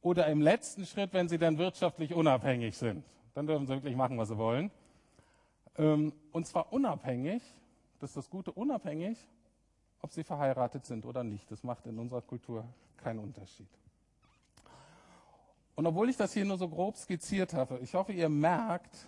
[0.00, 3.04] Oder im letzten Schritt, wenn sie dann wirtschaftlich unabhängig sind.
[3.34, 4.70] Dann dürfen sie wirklich machen, was sie wollen.
[5.76, 7.42] Ähm, und zwar unabhängig,
[7.98, 9.18] das ist das Gute, unabhängig,
[10.02, 11.50] ob sie verheiratet sind oder nicht.
[11.50, 12.64] Das macht in unserer Kultur
[12.96, 13.68] keinen Unterschied.
[15.74, 19.06] Und obwohl ich das hier nur so grob skizziert habe, ich hoffe, ihr merkt,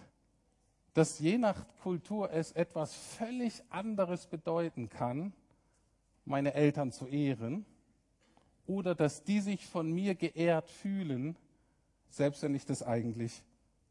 [0.95, 5.33] dass je nach Kultur es etwas völlig anderes bedeuten kann,
[6.25, 7.65] meine Eltern zu ehren
[8.67, 11.37] oder dass die sich von mir geehrt fühlen,
[12.11, 13.43] selbst wenn ich das eigentlich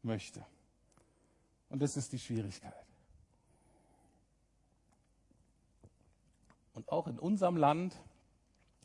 [0.02, 0.44] möchte.
[1.72, 2.74] Und das ist die Schwierigkeit.
[6.74, 7.98] Und auch in unserem Land,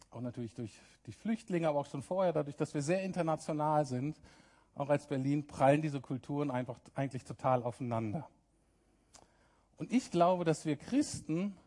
[0.09, 0.71] auch natürlich durch
[1.05, 4.17] die Flüchtlinge, aber auch schon vorher, dadurch, dass wir sehr international sind,
[4.73, 8.29] auch als Berlin, prallen diese Kulturen einfach eigentlich total aufeinander.
[9.75, 11.57] Und ich glaube, dass wir Christen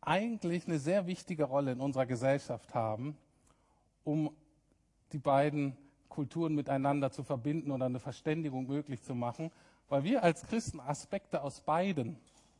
[0.00, 3.18] eigentlich eine sehr wichtige Rolle in unserer Gesellschaft haben,
[4.04, 4.30] um
[5.10, 5.76] die beiden
[6.08, 9.50] Kulturen miteinander zu verbinden oder eine Verständigung möglich zu machen,
[9.88, 12.18] weil wir als Christen Aspekte aus beiden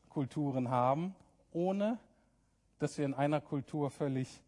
[0.08, 1.14] Kulturen haben,
[1.52, 1.98] ohne
[2.78, 4.42] dass wir in einer Kultur völlig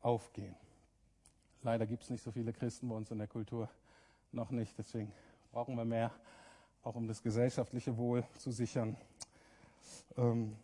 [0.00, 0.54] aufgehen.
[1.62, 3.68] Leider gibt es nicht so viele Christen bei uns in der Kultur,
[4.32, 4.76] noch nicht.
[4.78, 5.12] Deswegen
[5.52, 6.12] brauchen wir mehr,
[6.82, 8.96] auch um das gesellschaftliche Wohl zu sichern.
[10.16, 10.56] Ähm,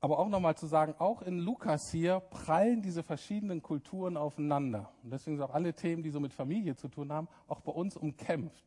[0.00, 4.90] aber auch nochmal zu sagen, auch in Lukas hier prallen diese verschiedenen Kulturen aufeinander.
[5.02, 7.72] Und deswegen sind auch alle Themen, die so mit Familie zu tun haben, auch bei
[7.72, 8.64] uns umkämpft.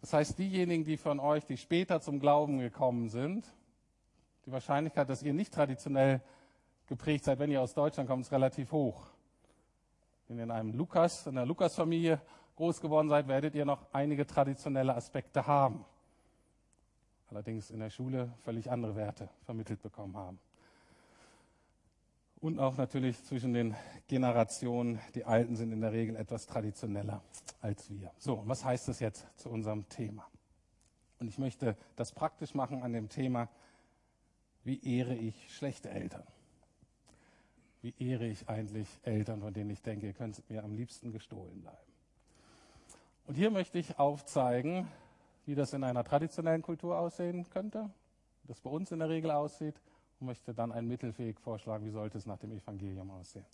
[0.00, 3.46] Das heißt, diejenigen, die von euch, die später zum Glauben gekommen sind,
[4.46, 6.22] die Wahrscheinlichkeit, dass ihr nicht traditionell
[6.86, 9.06] geprägt seid, wenn ihr aus Deutschland kommt, ist relativ hoch.
[10.28, 12.20] Wenn ihr in einem Lukas, in einer Lukas-Familie
[12.56, 15.84] groß geworden seid, werdet ihr noch einige traditionelle Aspekte haben
[17.30, 20.38] allerdings in der Schule völlig andere Werte vermittelt bekommen haben.
[22.40, 23.76] Und auch natürlich zwischen den
[24.08, 27.22] Generationen, die Alten sind in der Regel etwas traditioneller
[27.60, 28.10] als wir.
[28.16, 30.26] So, was heißt das jetzt zu unserem Thema?
[31.18, 33.50] Und ich möchte das praktisch machen an dem Thema,
[34.64, 36.26] wie ehre ich schlechte Eltern?
[37.82, 41.60] Wie ehre ich eigentlich Eltern, von denen ich denke, ihr könnt mir am liebsten gestohlen
[41.60, 41.92] bleiben?
[43.26, 44.88] Und hier möchte ich aufzeigen,
[45.44, 47.90] wie das in einer traditionellen Kultur aussehen könnte,
[48.44, 49.80] das bei uns in der Regel aussieht,
[50.20, 53.46] und möchte dann einen Mittelweg vorschlagen, wie sollte es nach dem Evangelium aussehen.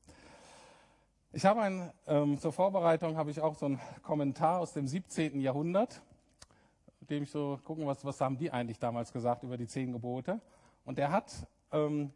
[1.32, 5.40] Ich habe ein, ähm, zur Vorbereitung habe ich auch so einen Kommentar aus dem 17.
[5.40, 6.02] Jahrhundert,
[7.00, 9.92] mit dem ich so gucken, was, was haben die eigentlich damals gesagt über die zehn
[9.92, 10.40] Gebote.
[10.84, 12.12] Und der hat ähm,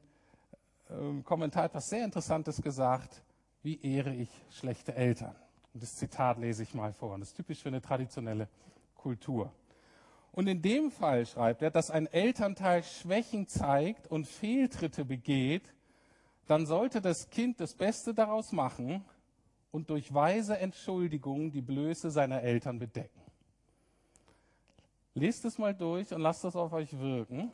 [0.89, 3.23] ähm, Kommentar etwas sehr Interessantes gesagt,
[3.63, 5.37] wie ehre ich schlechte Eltern.
[5.75, 7.15] Und das Zitat lese ich mal vor.
[7.15, 8.49] Und das ist typisch für eine traditionelle
[8.95, 9.53] Kultur.
[10.33, 15.75] Und in dem Fall schreibt er, dass ein Elternteil Schwächen zeigt und Fehltritte begeht,
[16.47, 19.05] dann sollte das Kind das Beste daraus machen
[19.71, 23.21] und durch weise Entschuldigungen die Blöße seiner Eltern bedecken.
[25.15, 27.53] Lest es mal durch und lasst das auf euch wirken.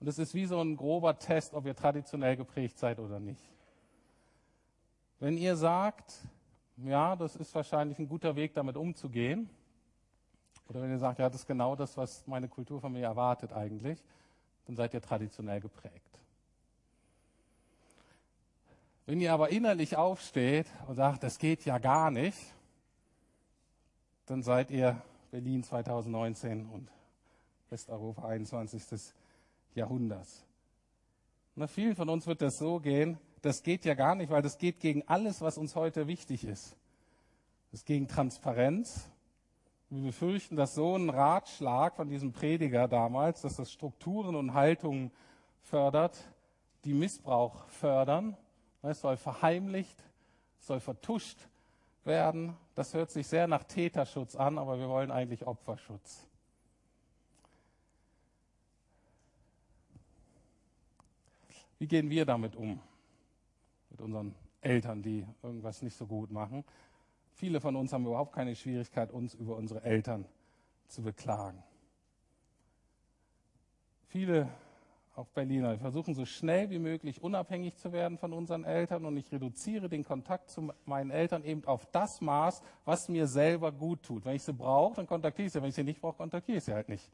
[0.00, 3.44] Und es ist wie so ein grober Test, ob ihr traditionell geprägt seid oder nicht.
[5.20, 6.26] Wenn ihr sagt,
[6.78, 9.48] ja, das ist wahrscheinlich ein guter Weg, damit umzugehen,
[10.72, 13.52] oder wenn ihr sagt, ja, das ist genau das, was meine Kultur von mir erwartet
[13.52, 14.02] eigentlich,
[14.66, 16.18] dann seid ihr traditionell geprägt.
[19.04, 22.38] Wenn ihr aber innerlich aufsteht und sagt, das geht ja gar nicht,
[24.24, 26.88] dann seid ihr Berlin 2019 und
[27.68, 29.12] Westeuropa 21.
[29.74, 30.42] Jahrhunderts.
[31.54, 34.56] Na, vielen von uns wird das so gehen, das geht ja gar nicht, weil das
[34.56, 36.76] geht gegen alles, was uns heute wichtig ist.
[37.70, 39.10] Das ist gegen Transparenz,
[39.92, 45.10] wir befürchten, dass so ein Ratschlag von diesem Prediger damals, dass das Strukturen und Haltungen
[45.60, 46.16] fördert,
[46.84, 48.36] die Missbrauch fördern.
[48.80, 50.02] Es soll verheimlicht,
[50.58, 51.38] es soll vertuscht
[52.04, 52.56] werden.
[52.74, 56.26] Das hört sich sehr nach Täterschutz an, aber wir wollen eigentlich Opferschutz.
[61.78, 62.80] Wie gehen wir damit um?
[63.90, 66.64] Mit unseren Eltern, die irgendwas nicht so gut machen.
[67.32, 70.26] Viele von uns haben überhaupt keine Schwierigkeit, uns über unsere Eltern
[70.86, 71.62] zu beklagen.
[74.08, 74.48] Viele,
[75.16, 79.32] auch Berliner, versuchen so schnell wie möglich unabhängig zu werden von unseren Eltern und ich
[79.32, 84.24] reduziere den Kontakt zu meinen Eltern eben auf das Maß, was mir selber gut tut.
[84.24, 85.62] Wenn ich sie brauche, dann kontaktiere ich sie.
[85.62, 87.10] Wenn ich sie nicht brauche, kontaktiere ich sie halt nicht.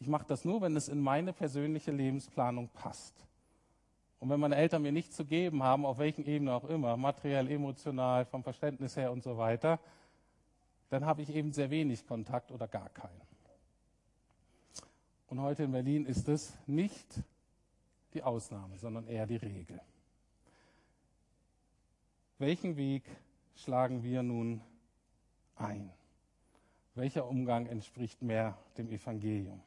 [0.00, 3.14] Ich mache das nur, wenn es in meine persönliche Lebensplanung passt.
[4.22, 7.50] Und wenn meine Eltern mir nichts zu geben haben, auf welchen Ebene auch immer, materiell,
[7.50, 9.80] emotional, vom Verständnis her und so weiter,
[10.90, 13.20] dann habe ich eben sehr wenig Kontakt oder gar keinen.
[15.26, 17.20] Und heute in Berlin ist es nicht
[18.14, 19.80] die Ausnahme, sondern eher die Regel.
[22.38, 23.02] Welchen Weg
[23.56, 24.60] schlagen wir nun
[25.56, 25.90] ein?
[26.94, 29.60] Welcher Umgang entspricht mehr dem Evangelium?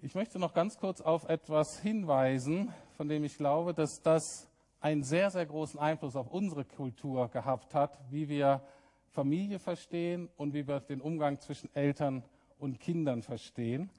[0.00, 4.48] Ich möchte noch ganz kurz auf etwas hinweisen, von dem ich glaube, dass das
[4.80, 8.62] einen sehr, sehr großen Einfluss auf unsere Kultur gehabt hat, wie wir
[9.10, 12.22] Familie verstehen und wie wir den Umgang zwischen Eltern
[12.60, 13.90] und Kindern verstehen.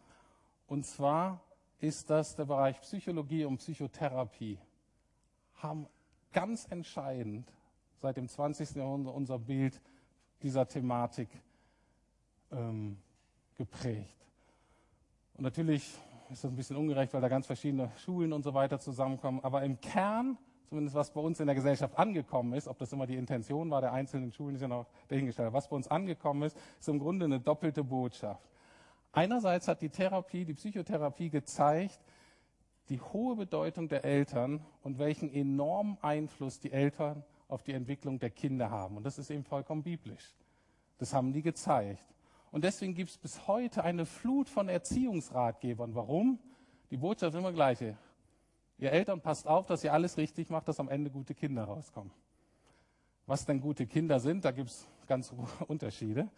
[0.67, 1.41] Und zwar
[1.81, 4.57] ist das der Bereich Psychologie und Psychotherapie,
[5.55, 5.85] haben
[6.31, 7.51] ganz entscheidend
[8.01, 8.75] seit dem 20.
[8.75, 9.81] Jahrhundert unser Bild
[10.43, 11.27] dieser Thematik
[12.51, 12.97] ähm,
[13.55, 14.28] geprägt.
[15.39, 15.83] Und natürlich
[16.29, 19.39] ist das ein bisschen ungerecht, weil da ganz verschiedene Schulen und so weiter zusammenkommen.
[19.41, 20.37] Aber im Kern,
[20.67, 23.79] zumindest was bei uns in der Gesellschaft angekommen ist, ob das immer die Intention war
[23.79, 25.53] der einzelnen Schulen, ist ja noch dahingestellt.
[25.53, 28.49] Was bei uns angekommen ist, ist im Grunde eine doppelte Botschaft.
[29.13, 32.01] Einerseits hat die Therapie, die Psychotherapie gezeigt,
[32.89, 38.31] die hohe Bedeutung der Eltern und welchen enormen Einfluss die Eltern auf die Entwicklung der
[38.31, 38.97] Kinder haben.
[38.97, 40.35] Und das ist eben vollkommen biblisch.
[40.97, 42.03] Das haben die gezeigt.
[42.51, 45.93] Und deswegen gibt es bis heute eine Flut von Erziehungsratgebern.
[45.95, 46.39] Warum?
[46.89, 47.97] Die Botschaft ist immer gleiche.
[48.79, 52.11] Ihr Eltern passt auf, dass ihr alles richtig macht, dass am Ende gute Kinder rauskommen.
[53.27, 55.33] Was denn gute Kinder sind, da gibt es ganz
[55.67, 56.29] Unterschiede,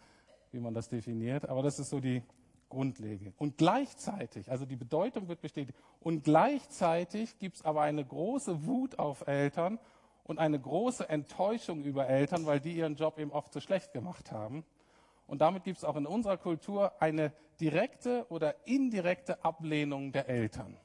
[0.50, 1.48] wie man das definiert.
[1.48, 2.22] Aber das ist so die
[2.68, 3.32] Grundlage.
[3.38, 8.98] Und gleichzeitig, also die Bedeutung wird bestätigt, und gleichzeitig gibt es aber eine große Wut
[8.98, 9.78] auf Eltern
[10.24, 14.32] und eine große Enttäuschung über Eltern, weil die ihren Job eben oft so schlecht gemacht
[14.32, 14.64] haben.
[15.32, 20.76] Und damit gibt es auch in unserer Kultur eine direkte oder indirekte Ablehnung der Eltern.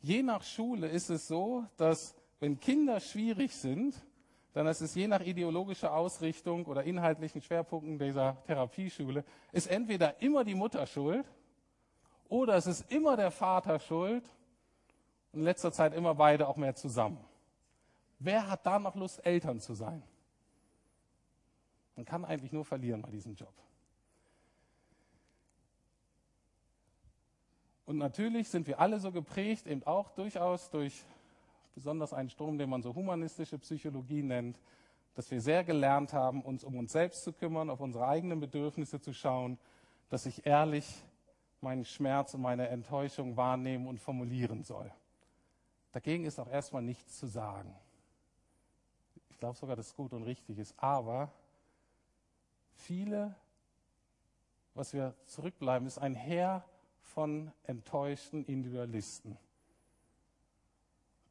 [0.00, 3.94] Je nach Schule ist es so, dass wenn Kinder schwierig sind,
[4.54, 10.42] dann ist es je nach ideologischer Ausrichtung oder inhaltlichen Schwerpunkten dieser Therapieschule, ist entweder immer
[10.42, 11.26] die Mutter schuld
[12.30, 14.24] oder es ist immer der Vater schuld
[15.32, 17.22] und in letzter Zeit immer beide auch mehr zusammen.
[18.18, 20.02] Wer hat da noch Lust, Eltern zu sein?
[21.96, 23.52] Man kann eigentlich nur verlieren bei diesem Job.
[27.86, 31.04] Und natürlich sind wir alle so geprägt, eben auch durchaus durch
[31.74, 34.58] besonders einen Strom, den man so humanistische Psychologie nennt,
[35.14, 39.00] dass wir sehr gelernt haben, uns um uns selbst zu kümmern, auf unsere eigenen Bedürfnisse
[39.00, 39.58] zu schauen,
[40.10, 41.02] dass ich ehrlich
[41.60, 44.90] meinen Schmerz und meine Enttäuschung wahrnehmen und formulieren soll.
[45.92, 47.74] Dagegen ist auch erstmal nichts zu sagen.
[49.30, 50.74] Ich glaube sogar, dass es gut und richtig ist.
[50.78, 51.32] Aber
[52.76, 53.34] viele,
[54.74, 56.64] was wir zurückbleiben, ist ein Heer
[57.00, 59.36] von enttäuschten Individualisten,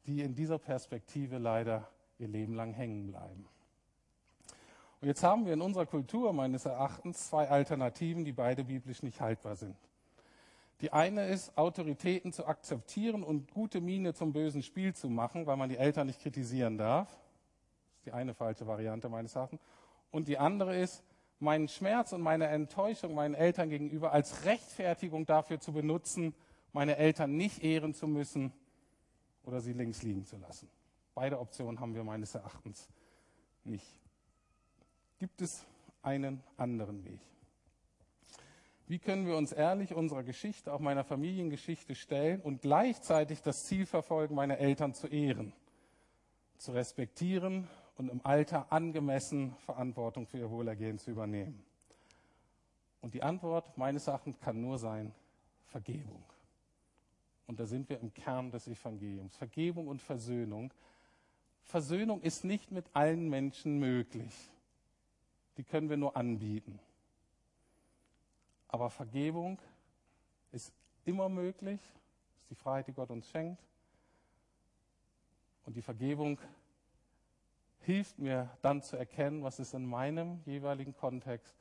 [0.06, 1.88] die in dieser Perspektive leider
[2.18, 3.46] ihr Leben lang hängen bleiben.
[5.00, 9.20] Und jetzt haben wir in unserer Kultur meines Erachtens zwei Alternativen, die beide biblisch nicht
[9.20, 9.76] haltbar sind.
[10.80, 15.56] Die eine ist, Autoritäten zu akzeptieren und gute Miene zum bösen Spiel zu machen, weil
[15.56, 17.08] man die Eltern nicht kritisieren darf.
[17.08, 19.60] Das ist die eine falsche Variante meines Erachtens.
[20.10, 21.02] Und die andere ist,
[21.38, 26.34] meinen Schmerz und meine Enttäuschung meinen Eltern gegenüber als Rechtfertigung dafür zu benutzen,
[26.72, 28.52] meine Eltern nicht ehren zu müssen
[29.44, 30.68] oder sie links liegen zu lassen.
[31.14, 32.88] Beide Optionen haben wir meines Erachtens
[33.64, 34.00] nicht.
[35.18, 35.64] Gibt es
[36.02, 37.20] einen anderen Weg?
[38.88, 43.84] Wie können wir uns ehrlich unserer Geschichte, auch meiner Familiengeschichte stellen und gleichzeitig das Ziel
[43.84, 45.52] verfolgen, meine Eltern zu ehren,
[46.56, 51.64] zu respektieren und im Alter angemessen Verantwortung für ihr Wohlergehen zu übernehmen?
[53.00, 55.12] Und die Antwort meines Erachtens kann nur sein
[55.66, 56.24] Vergebung.
[57.46, 59.36] Und da sind wir im Kern des Evangeliums.
[59.36, 60.72] Vergebung und Versöhnung.
[61.62, 64.34] Versöhnung ist nicht mit allen Menschen möglich.
[65.56, 66.78] Die können wir nur anbieten.
[68.68, 69.58] Aber Vergebung
[70.52, 70.72] ist
[71.04, 71.80] immer möglich.
[71.80, 73.62] Das ist die Freiheit, die Gott uns schenkt.
[75.64, 76.38] Und die Vergebung
[77.86, 81.54] hilft mir dann zu erkennen, was ist in meinem jeweiligen Kontext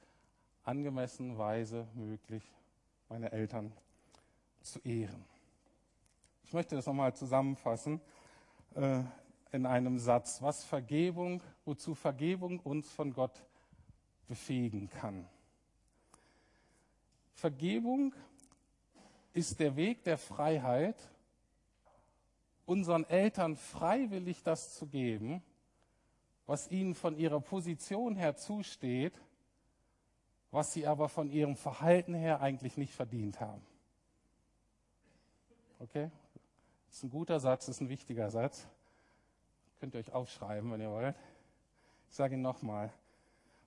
[0.64, 2.44] angemessen Weise möglich,
[3.10, 3.72] meine Eltern
[4.62, 5.24] zu ehren.
[6.44, 8.02] Ich möchte das nochmal zusammenfassen
[8.74, 9.02] äh,
[9.52, 13.44] in einem Satz, was Vergebung, wozu Vergebung uns von Gott
[14.28, 15.28] befähigen kann.
[17.36, 18.16] Vergebung
[19.34, 20.98] ist der Weg der Freiheit,
[22.66, 25.44] unseren Eltern freiwillig das zu geben,
[26.46, 29.14] was ihnen von ihrer Position her zusteht,
[30.52, 33.62] was sie aber von ihrem Verhalten her eigentlich nicht verdient haben.
[35.80, 36.10] Okay?
[36.88, 38.68] Das ist ein guter Satz, das ist ein wichtiger Satz.
[39.80, 41.16] Könnt ihr euch aufschreiben, wenn ihr wollt.
[42.10, 42.94] Ich sage ihn nochmal.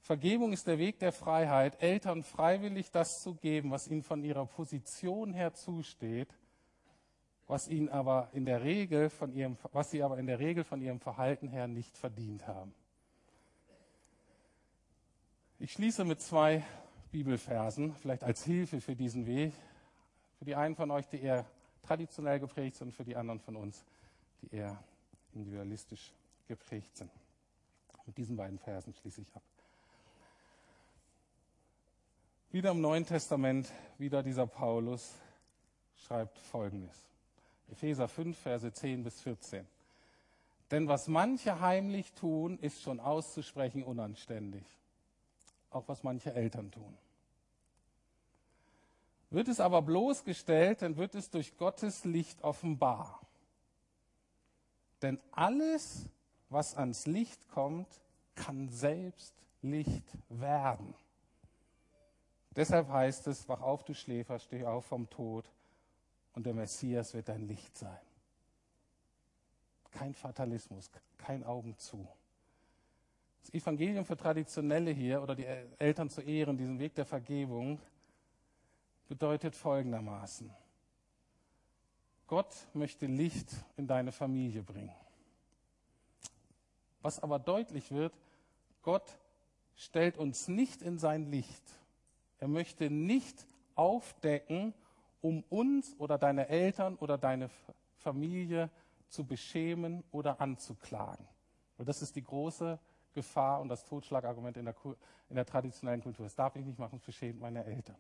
[0.01, 4.47] Vergebung ist der Weg der Freiheit, Eltern freiwillig das zu geben, was ihnen von ihrer
[4.47, 6.35] Position her zusteht,
[7.49, 10.83] was ihnen aber in der Regel von ihrem, was sie aber in der Regel von
[10.83, 12.75] ihrem Verhalten her nicht verdient haben.
[15.59, 16.65] Ich schließe mit zwei
[17.11, 19.55] Bibelversen, vielleicht als Hilfe für diesen Weg.
[20.39, 21.47] Für die einen von euch, die eher
[21.83, 23.83] traditionell geprägt sind, für die anderen von uns,
[24.43, 24.81] die eher
[25.33, 26.13] individualistisch
[26.47, 27.11] geprägt sind.
[28.07, 29.43] Mit diesen beiden Versen schließe ich ab.
[32.53, 35.15] Wieder im Neuen Testament, wieder dieser Paulus
[35.97, 37.08] schreibt Folgendes.
[37.71, 39.67] Epheser 5, Verse 10 bis 14.
[40.71, 44.65] Denn was manche heimlich tun, ist schon auszusprechen unanständig.
[45.71, 46.97] Auch was manche Eltern tun.
[49.31, 53.21] Wird es aber bloßgestellt, dann wird es durch Gottes Licht offenbar.
[55.03, 56.07] Denn alles,
[56.49, 57.89] was ans Licht kommt,
[58.35, 60.95] kann selbst Licht werden.
[62.57, 65.45] Deshalb heißt es, wach auf, du Schläfer, steh auf vom Tod
[66.39, 67.99] und der Messias wird dein Licht sein.
[69.91, 72.07] Kein Fatalismus, kein Augen zu.
[73.41, 77.81] Das Evangelium für Traditionelle hier oder die Eltern zu ehren, diesen Weg der Vergebung,
[79.09, 80.49] bedeutet folgendermaßen.
[82.29, 84.95] Gott möchte Licht in deine Familie bringen.
[87.03, 88.17] Was aber deutlich wird,
[88.83, 89.19] Gott
[89.75, 91.65] stellt uns nicht in sein Licht.
[92.39, 94.73] Er möchte nicht aufdecken,
[95.21, 97.51] um uns oder deine Eltern oder deine
[97.97, 98.71] Familie
[99.09, 101.27] zu beschämen oder anzuklagen.
[101.77, 102.79] Und das ist die große
[103.15, 104.75] Gefahr und das Totschlagargument in der,
[105.29, 106.25] in der traditionellen Kultur.
[106.27, 107.97] Das darf ich nicht machen, es beschämt meine Eltern.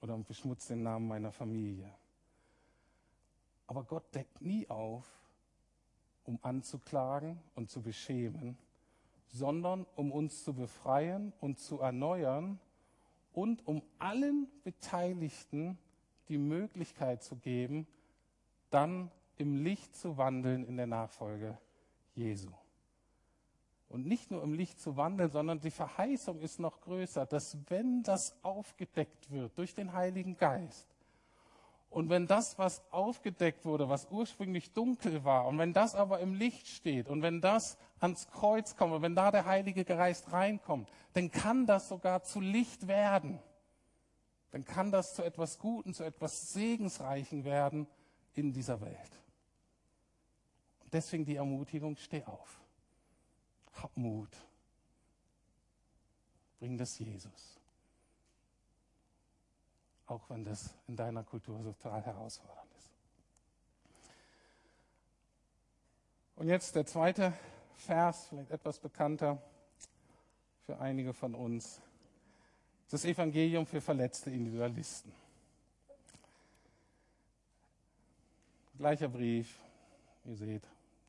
[0.00, 1.90] Oder beschmutzt den Namen meiner Familie.
[3.66, 5.04] Aber Gott deckt nie auf,
[6.24, 8.58] um anzuklagen und zu beschämen,
[9.28, 12.60] sondern um uns zu befreien und zu erneuern
[13.36, 15.76] und um allen Beteiligten
[16.28, 17.86] die Möglichkeit zu geben,
[18.70, 21.58] dann im Licht zu wandeln in der Nachfolge
[22.14, 22.48] Jesu.
[23.90, 28.02] Und nicht nur im Licht zu wandeln, sondern die Verheißung ist noch größer, dass wenn
[28.02, 30.95] das aufgedeckt wird durch den Heiligen Geist,
[31.96, 36.34] und wenn das, was aufgedeckt wurde, was ursprünglich dunkel war, und wenn das aber im
[36.34, 40.90] Licht steht, und wenn das ans Kreuz kommt, und wenn da der Heilige Geist reinkommt,
[41.14, 43.38] dann kann das sogar zu Licht werden.
[44.50, 47.86] Dann kann das zu etwas Guten, zu etwas Segensreichen werden
[48.34, 49.22] in dieser Welt.
[50.84, 52.60] Und deswegen die Ermutigung, steh auf.
[53.72, 54.36] Hab Mut.
[56.58, 57.55] Bring das Jesus
[60.06, 62.90] auch wenn das in deiner Kultur total herausfordernd ist.
[66.36, 67.32] Und jetzt der zweite
[67.76, 69.42] Vers, vielleicht etwas bekannter
[70.64, 71.80] für einige von uns.
[72.90, 75.12] Das Evangelium für verletzte Individualisten.
[78.76, 79.58] Gleicher Brief,
[80.24, 80.62] ihr seht,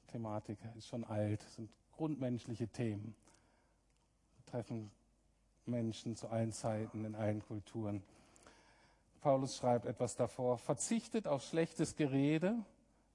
[0.08, 3.14] Thematik ist schon alt, sind grundmenschliche Themen,
[4.46, 4.90] treffen
[5.66, 8.02] Menschen zu allen Zeiten, in allen Kulturen.
[9.28, 12.56] Paulus schreibt etwas davor, verzichtet auf schlechtes Gerede,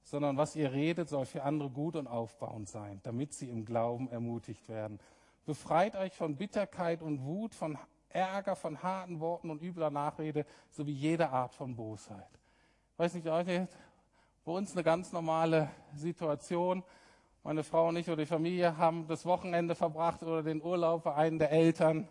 [0.03, 4.11] sondern was ihr redet, soll für andere gut und aufbauend sein, damit sie im Glauben
[4.11, 5.01] ermutigt werden.
[5.47, 7.79] Befreit euch von Bitterkeit und Wut, von
[8.11, 12.29] Ärger, von harten Worten und übler Nachrede, sowie jeder Art von Bosheit.
[12.93, 13.67] Ich weiß nicht, bei
[14.53, 16.85] uns eine ganz normale Situation.
[17.43, 21.15] Meine Frau und ich oder die Familie haben das Wochenende verbracht oder den Urlaub bei
[21.15, 22.07] einem der Eltern.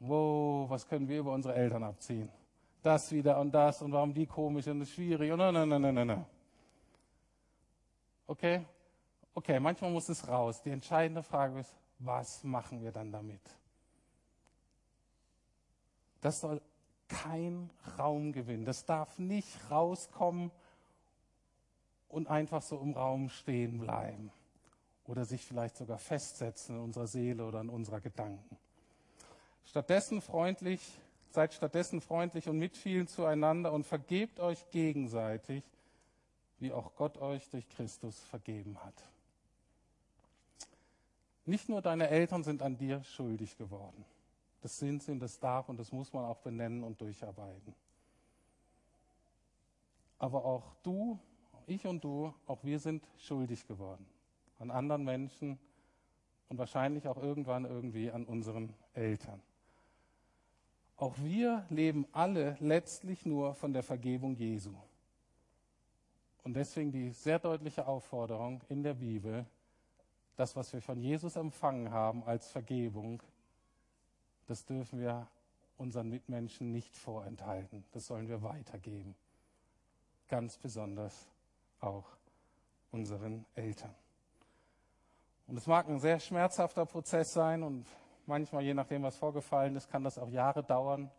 [0.00, 2.28] Wow, was können wir über unsere Eltern abziehen?
[2.82, 5.94] Das wieder und das und warum die komisch und das schwierig und nein, nein, nein,
[5.94, 6.26] nein, nein.
[8.26, 8.64] Okay?
[9.34, 10.62] Okay, manchmal muss es raus.
[10.62, 13.40] Die entscheidende Frage ist, was machen wir dann damit?
[16.20, 16.60] Das soll
[17.08, 18.64] kein Raum gewinnen.
[18.64, 20.50] Das darf nicht rauskommen
[22.08, 24.30] und einfach so im Raum stehen bleiben
[25.04, 28.56] oder sich vielleicht sogar festsetzen in unserer Seele oder in unserer Gedanken.
[29.64, 30.80] Stattdessen freundlich
[31.32, 35.64] Seid stattdessen freundlich und mitfühlend zueinander und vergebt euch gegenseitig,
[36.58, 38.94] wie auch Gott euch durch Christus vergeben hat.
[41.44, 44.04] Nicht nur deine Eltern sind an dir schuldig geworden.
[44.60, 47.74] Das sind sie und das darf und das muss man auch benennen und durcharbeiten.
[50.18, 51.18] Aber auch du,
[51.66, 54.06] ich und du, auch wir sind schuldig geworden
[54.62, 55.58] an anderen Menschen
[56.48, 59.42] und wahrscheinlich auch irgendwann irgendwie an unseren Eltern.
[61.02, 64.72] Auch wir leben alle letztlich nur von der Vergebung Jesu.
[66.44, 69.44] Und deswegen die sehr deutliche Aufforderung in der Bibel,
[70.36, 73.20] das, was wir von Jesus empfangen haben als Vergebung,
[74.46, 75.26] das dürfen wir
[75.76, 77.82] unseren Mitmenschen nicht vorenthalten.
[77.90, 79.16] Das sollen wir weitergeben.
[80.28, 81.26] Ganz besonders
[81.80, 82.06] auch
[82.92, 83.92] unseren Eltern.
[85.48, 87.88] Und es mag ein sehr schmerzhafter Prozess sein und
[88.26, 91.10] manchmal, je nachdem, was vorgefallen ist, kann das auch Jahre dauern,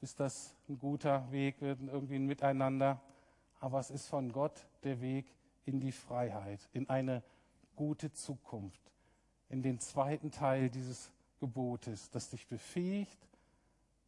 [0.00, 3.00] bis das ein guter Weg wird, irgendwie ein Miteinander.
[3.60, 5.26] Aber es ist von Gott der Weg
[5.64, 7.22] in die Freiheit, in eine
[7.76, 8.80] gute Zukunft,
[9.48, 11.10] in den zweiten Teil dieses
[11.40, 13.18] Gebotes, das dich befähigt,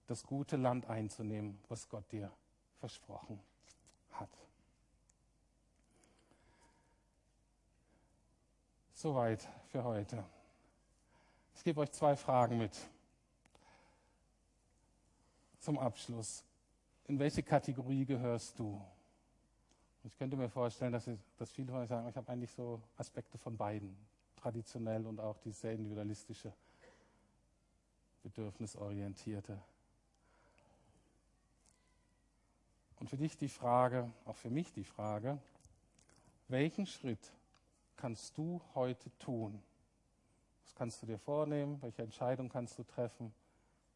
[0.07, 2.31] das gute Land einzunehmen, was Gott dir
[2.79, 3.41] versprochen
[4.13, 4.31] hat.
[8.93, 10.25] Soweit für heute.
[11.61, 12.75] Ich gebe euch zwei Fragen mit
[15.59, 16.43] zum Abschluss.
[17.07, 18.81] In welche Kategorie gehörst du?
[20.05, 22.81] Ich könnte mir vorstellen, dass, ich, dass viele von euch sagen, ich habe eigentlich so
[22.97, 23.95] Aspekte von beiden,
[24.37, 26.51] traditionell und auch dieses sehr individualistische,
[28.23, 29.61] bedürfnisorientierte.
[33.01, 35.39] Und für dich die Frage, auch für mich die Frage,
[36.49, 37.35] welchen Schritt
[37.99, 39.63] kannst du heute tun?
[40.71, 41.83] Was kannst du dir vornehmen?
[41.83, 43.35] Welche Entscheidung kannst du treffen?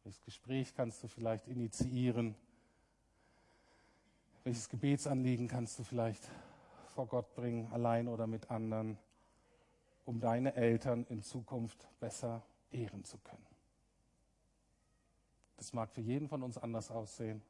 [0.03, 2.35] Welches Gespräch kannst du vielleicht initiieren?
[4.43, 6.21] Welches Gebetsanliegen kannst du vielleicht
[6.93, 8.97] vor Gott bringen, allein oder mit anderen,
[10.03, 13.47] um deine Eltern in Zukunft besser ehren zu können?
[15.55, 17.41] Das mag für jeden von uns anders aussehen.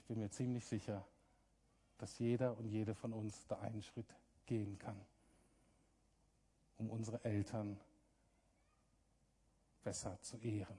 [0.00, 1.02] Ich bin mir ziemlich sicher,
[1.96, 5.00] dass jeder und jede von uns da einen Schritt gehen kann,
[6.76, 7.80] um unsere Eltern
[9.82, 10.78] besser zu ehren.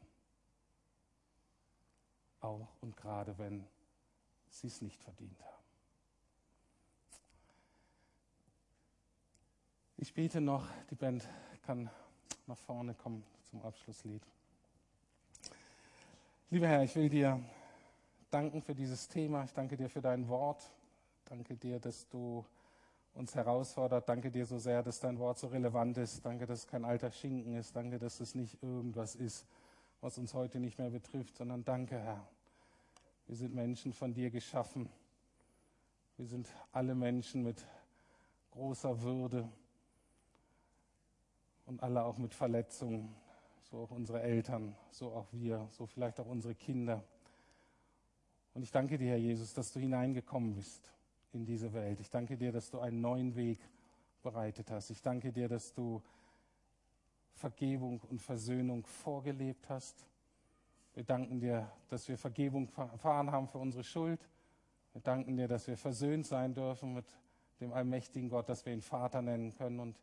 [2.42, 3.66] Auch und gerade wenn
[4.50, 5.64] sie es nicht verdient haben.
[9.98, 11.28] Ich bete noch, die Band
[11.62, 11.90] kann
[12.46, 14.22] nach vorne kommen zum Abschlusslied.
[16.50, 17.42] Lieber Herr, ich will dir
[18.30, 19.44] danken für dieses Thema.
[19.44, 20.62] Ich danke dir für dein Wort.
[21.26, 22.46] Danke dir, dass du
[23.14, 24.10] uns herausfordert.
[24.10, 26.26] Danke dir so sehr, dass dein Wort so relevant ist.
[26.26, 27.76] Danke, dass es kein alter Schinken ist.
[27.76, 29.46] Danke, dass es nicht irgendwas ist,
[30.02, 32.28] was uns heute nicht mehr betrifft, sondern danke, Herr,
[33.28, 34.90] wir sind Menschen von dir geschaffen.
[36.18, 37.64] Wir sind alle Menschen mit
[38.52, 39.48] großer Würde
[41.66, 43.16] und alle auch mit Verletzungen.
[43.62, 47.04] So auch unsere Eltern, so auch wir, so vielleicht auch unsere Kinder.
[48.54, 50.93] Und ich danke dir, Herr Jesus, dass du hineingekommen bist
[51.34, 52.00] in diese Welt.
[52.00, 53.60] Ich danke dir, dass du einen neuen Weg
[54.22, 54.90] bereitet hast.
[54.90, 56.02] Ich danke dir, dass du
[57.34, 60.06] Vergebung und Versöhnung vorgelebt hast.
[60.94, 64.20] Wir danken dir, dass wir Vergebung erfahren haben für unsere Schuld.
[64.94, 67.06] Wir danken dir, dass wir versöhnt sein dürfen mit
[67.60, 69.80] dem allmächtigen Gott, dass wir ihn Vater nennen können.
[69.80, 69.98] Und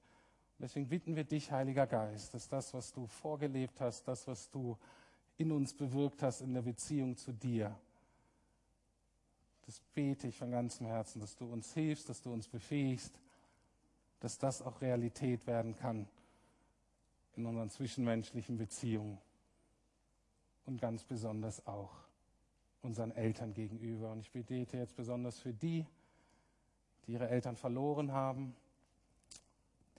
[0.59, 4.76] deswegen bitten wir dich, Heiliger Geist, dass das, was du vorgelebt hast, das, was du
[5.37, 7.74] in uns bewirkt hast in der Beziehung zu dir,
[9.70, 13.20] das bete ich von ganzem Herzen, dass du uns hilfst, dass du uns befähigst,
[14.18, 16.08] dass das auch Realität werden kann
[17.36, 19.18] in unseren zwischenmenschlichen Beziehungen
[20.66, 21.92] und ganz besonders auch
[22.82, 24.10] unseren Eltern gegenüber.
[24.10, 25.86] Und ich bete jetzt besonders für die,
[27.06, 28.56] die ihre Eltern verloren haben,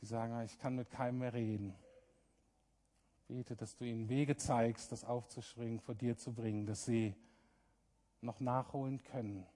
[0.02, 1.74] die sagen, ich kann mit keinem mehr reden.
[3.30, 7.16] Bete, dass du ihnen Wege zeigst, das aufzuschwingen, vor dir zu bringen, dass sie
[8.20, 9.48] noch nachholen können,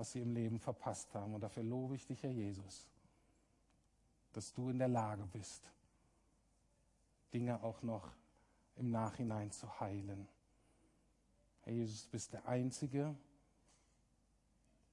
[0.00, 1.34] was sie im Leben verpasst haben.
[1.34, 2.88] Und dafür lobe ich dich, Herr Jesus,
[4.32, 5.62] dass du in der Lage bist,
[7.34, 8.10] Dinge auch noch
[8.76, 10.26] im Nachhinein zu heilen.
[11.64, 13.14] Herr Jesus, du bist der Einzige,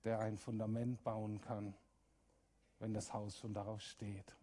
[0.03, 1.73] der ein Fundament bauen kann,
[2.79, 4.35] wenn das Haus schon darauf steht.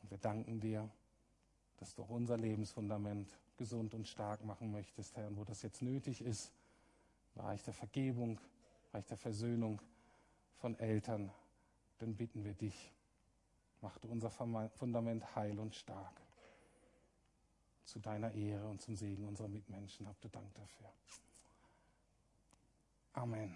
[0.00, 0.88] Und wir danken dir,
[1.76, 5.28] dass du auch unser Lebensfundament gesund und stark machen möchtest, Herr.
[5.28, 6.50] Und wo das jetzt nötig ist,
[7.34, 8.40] im Bereich der Vergebung,
[8.94, 9.82] Reich der Versöhnung
[10.54, 11.32] von Eltern,
[11.98, 12.92] dann bitten wir dich,
[13.80, 16.20] mach du unser Fundament heil und stark.
[17.84, 20.06] Zu deiner Ehre und zum Segen unserer Mitmenschen.
[20.06, 20.90] Habt du Dank dafür.
[23.12, 23.54] Amen.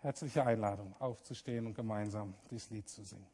[0.00, 3.33] Herzliche Einladung, aufzustehen und gemeinsam dieses Lied zu singen.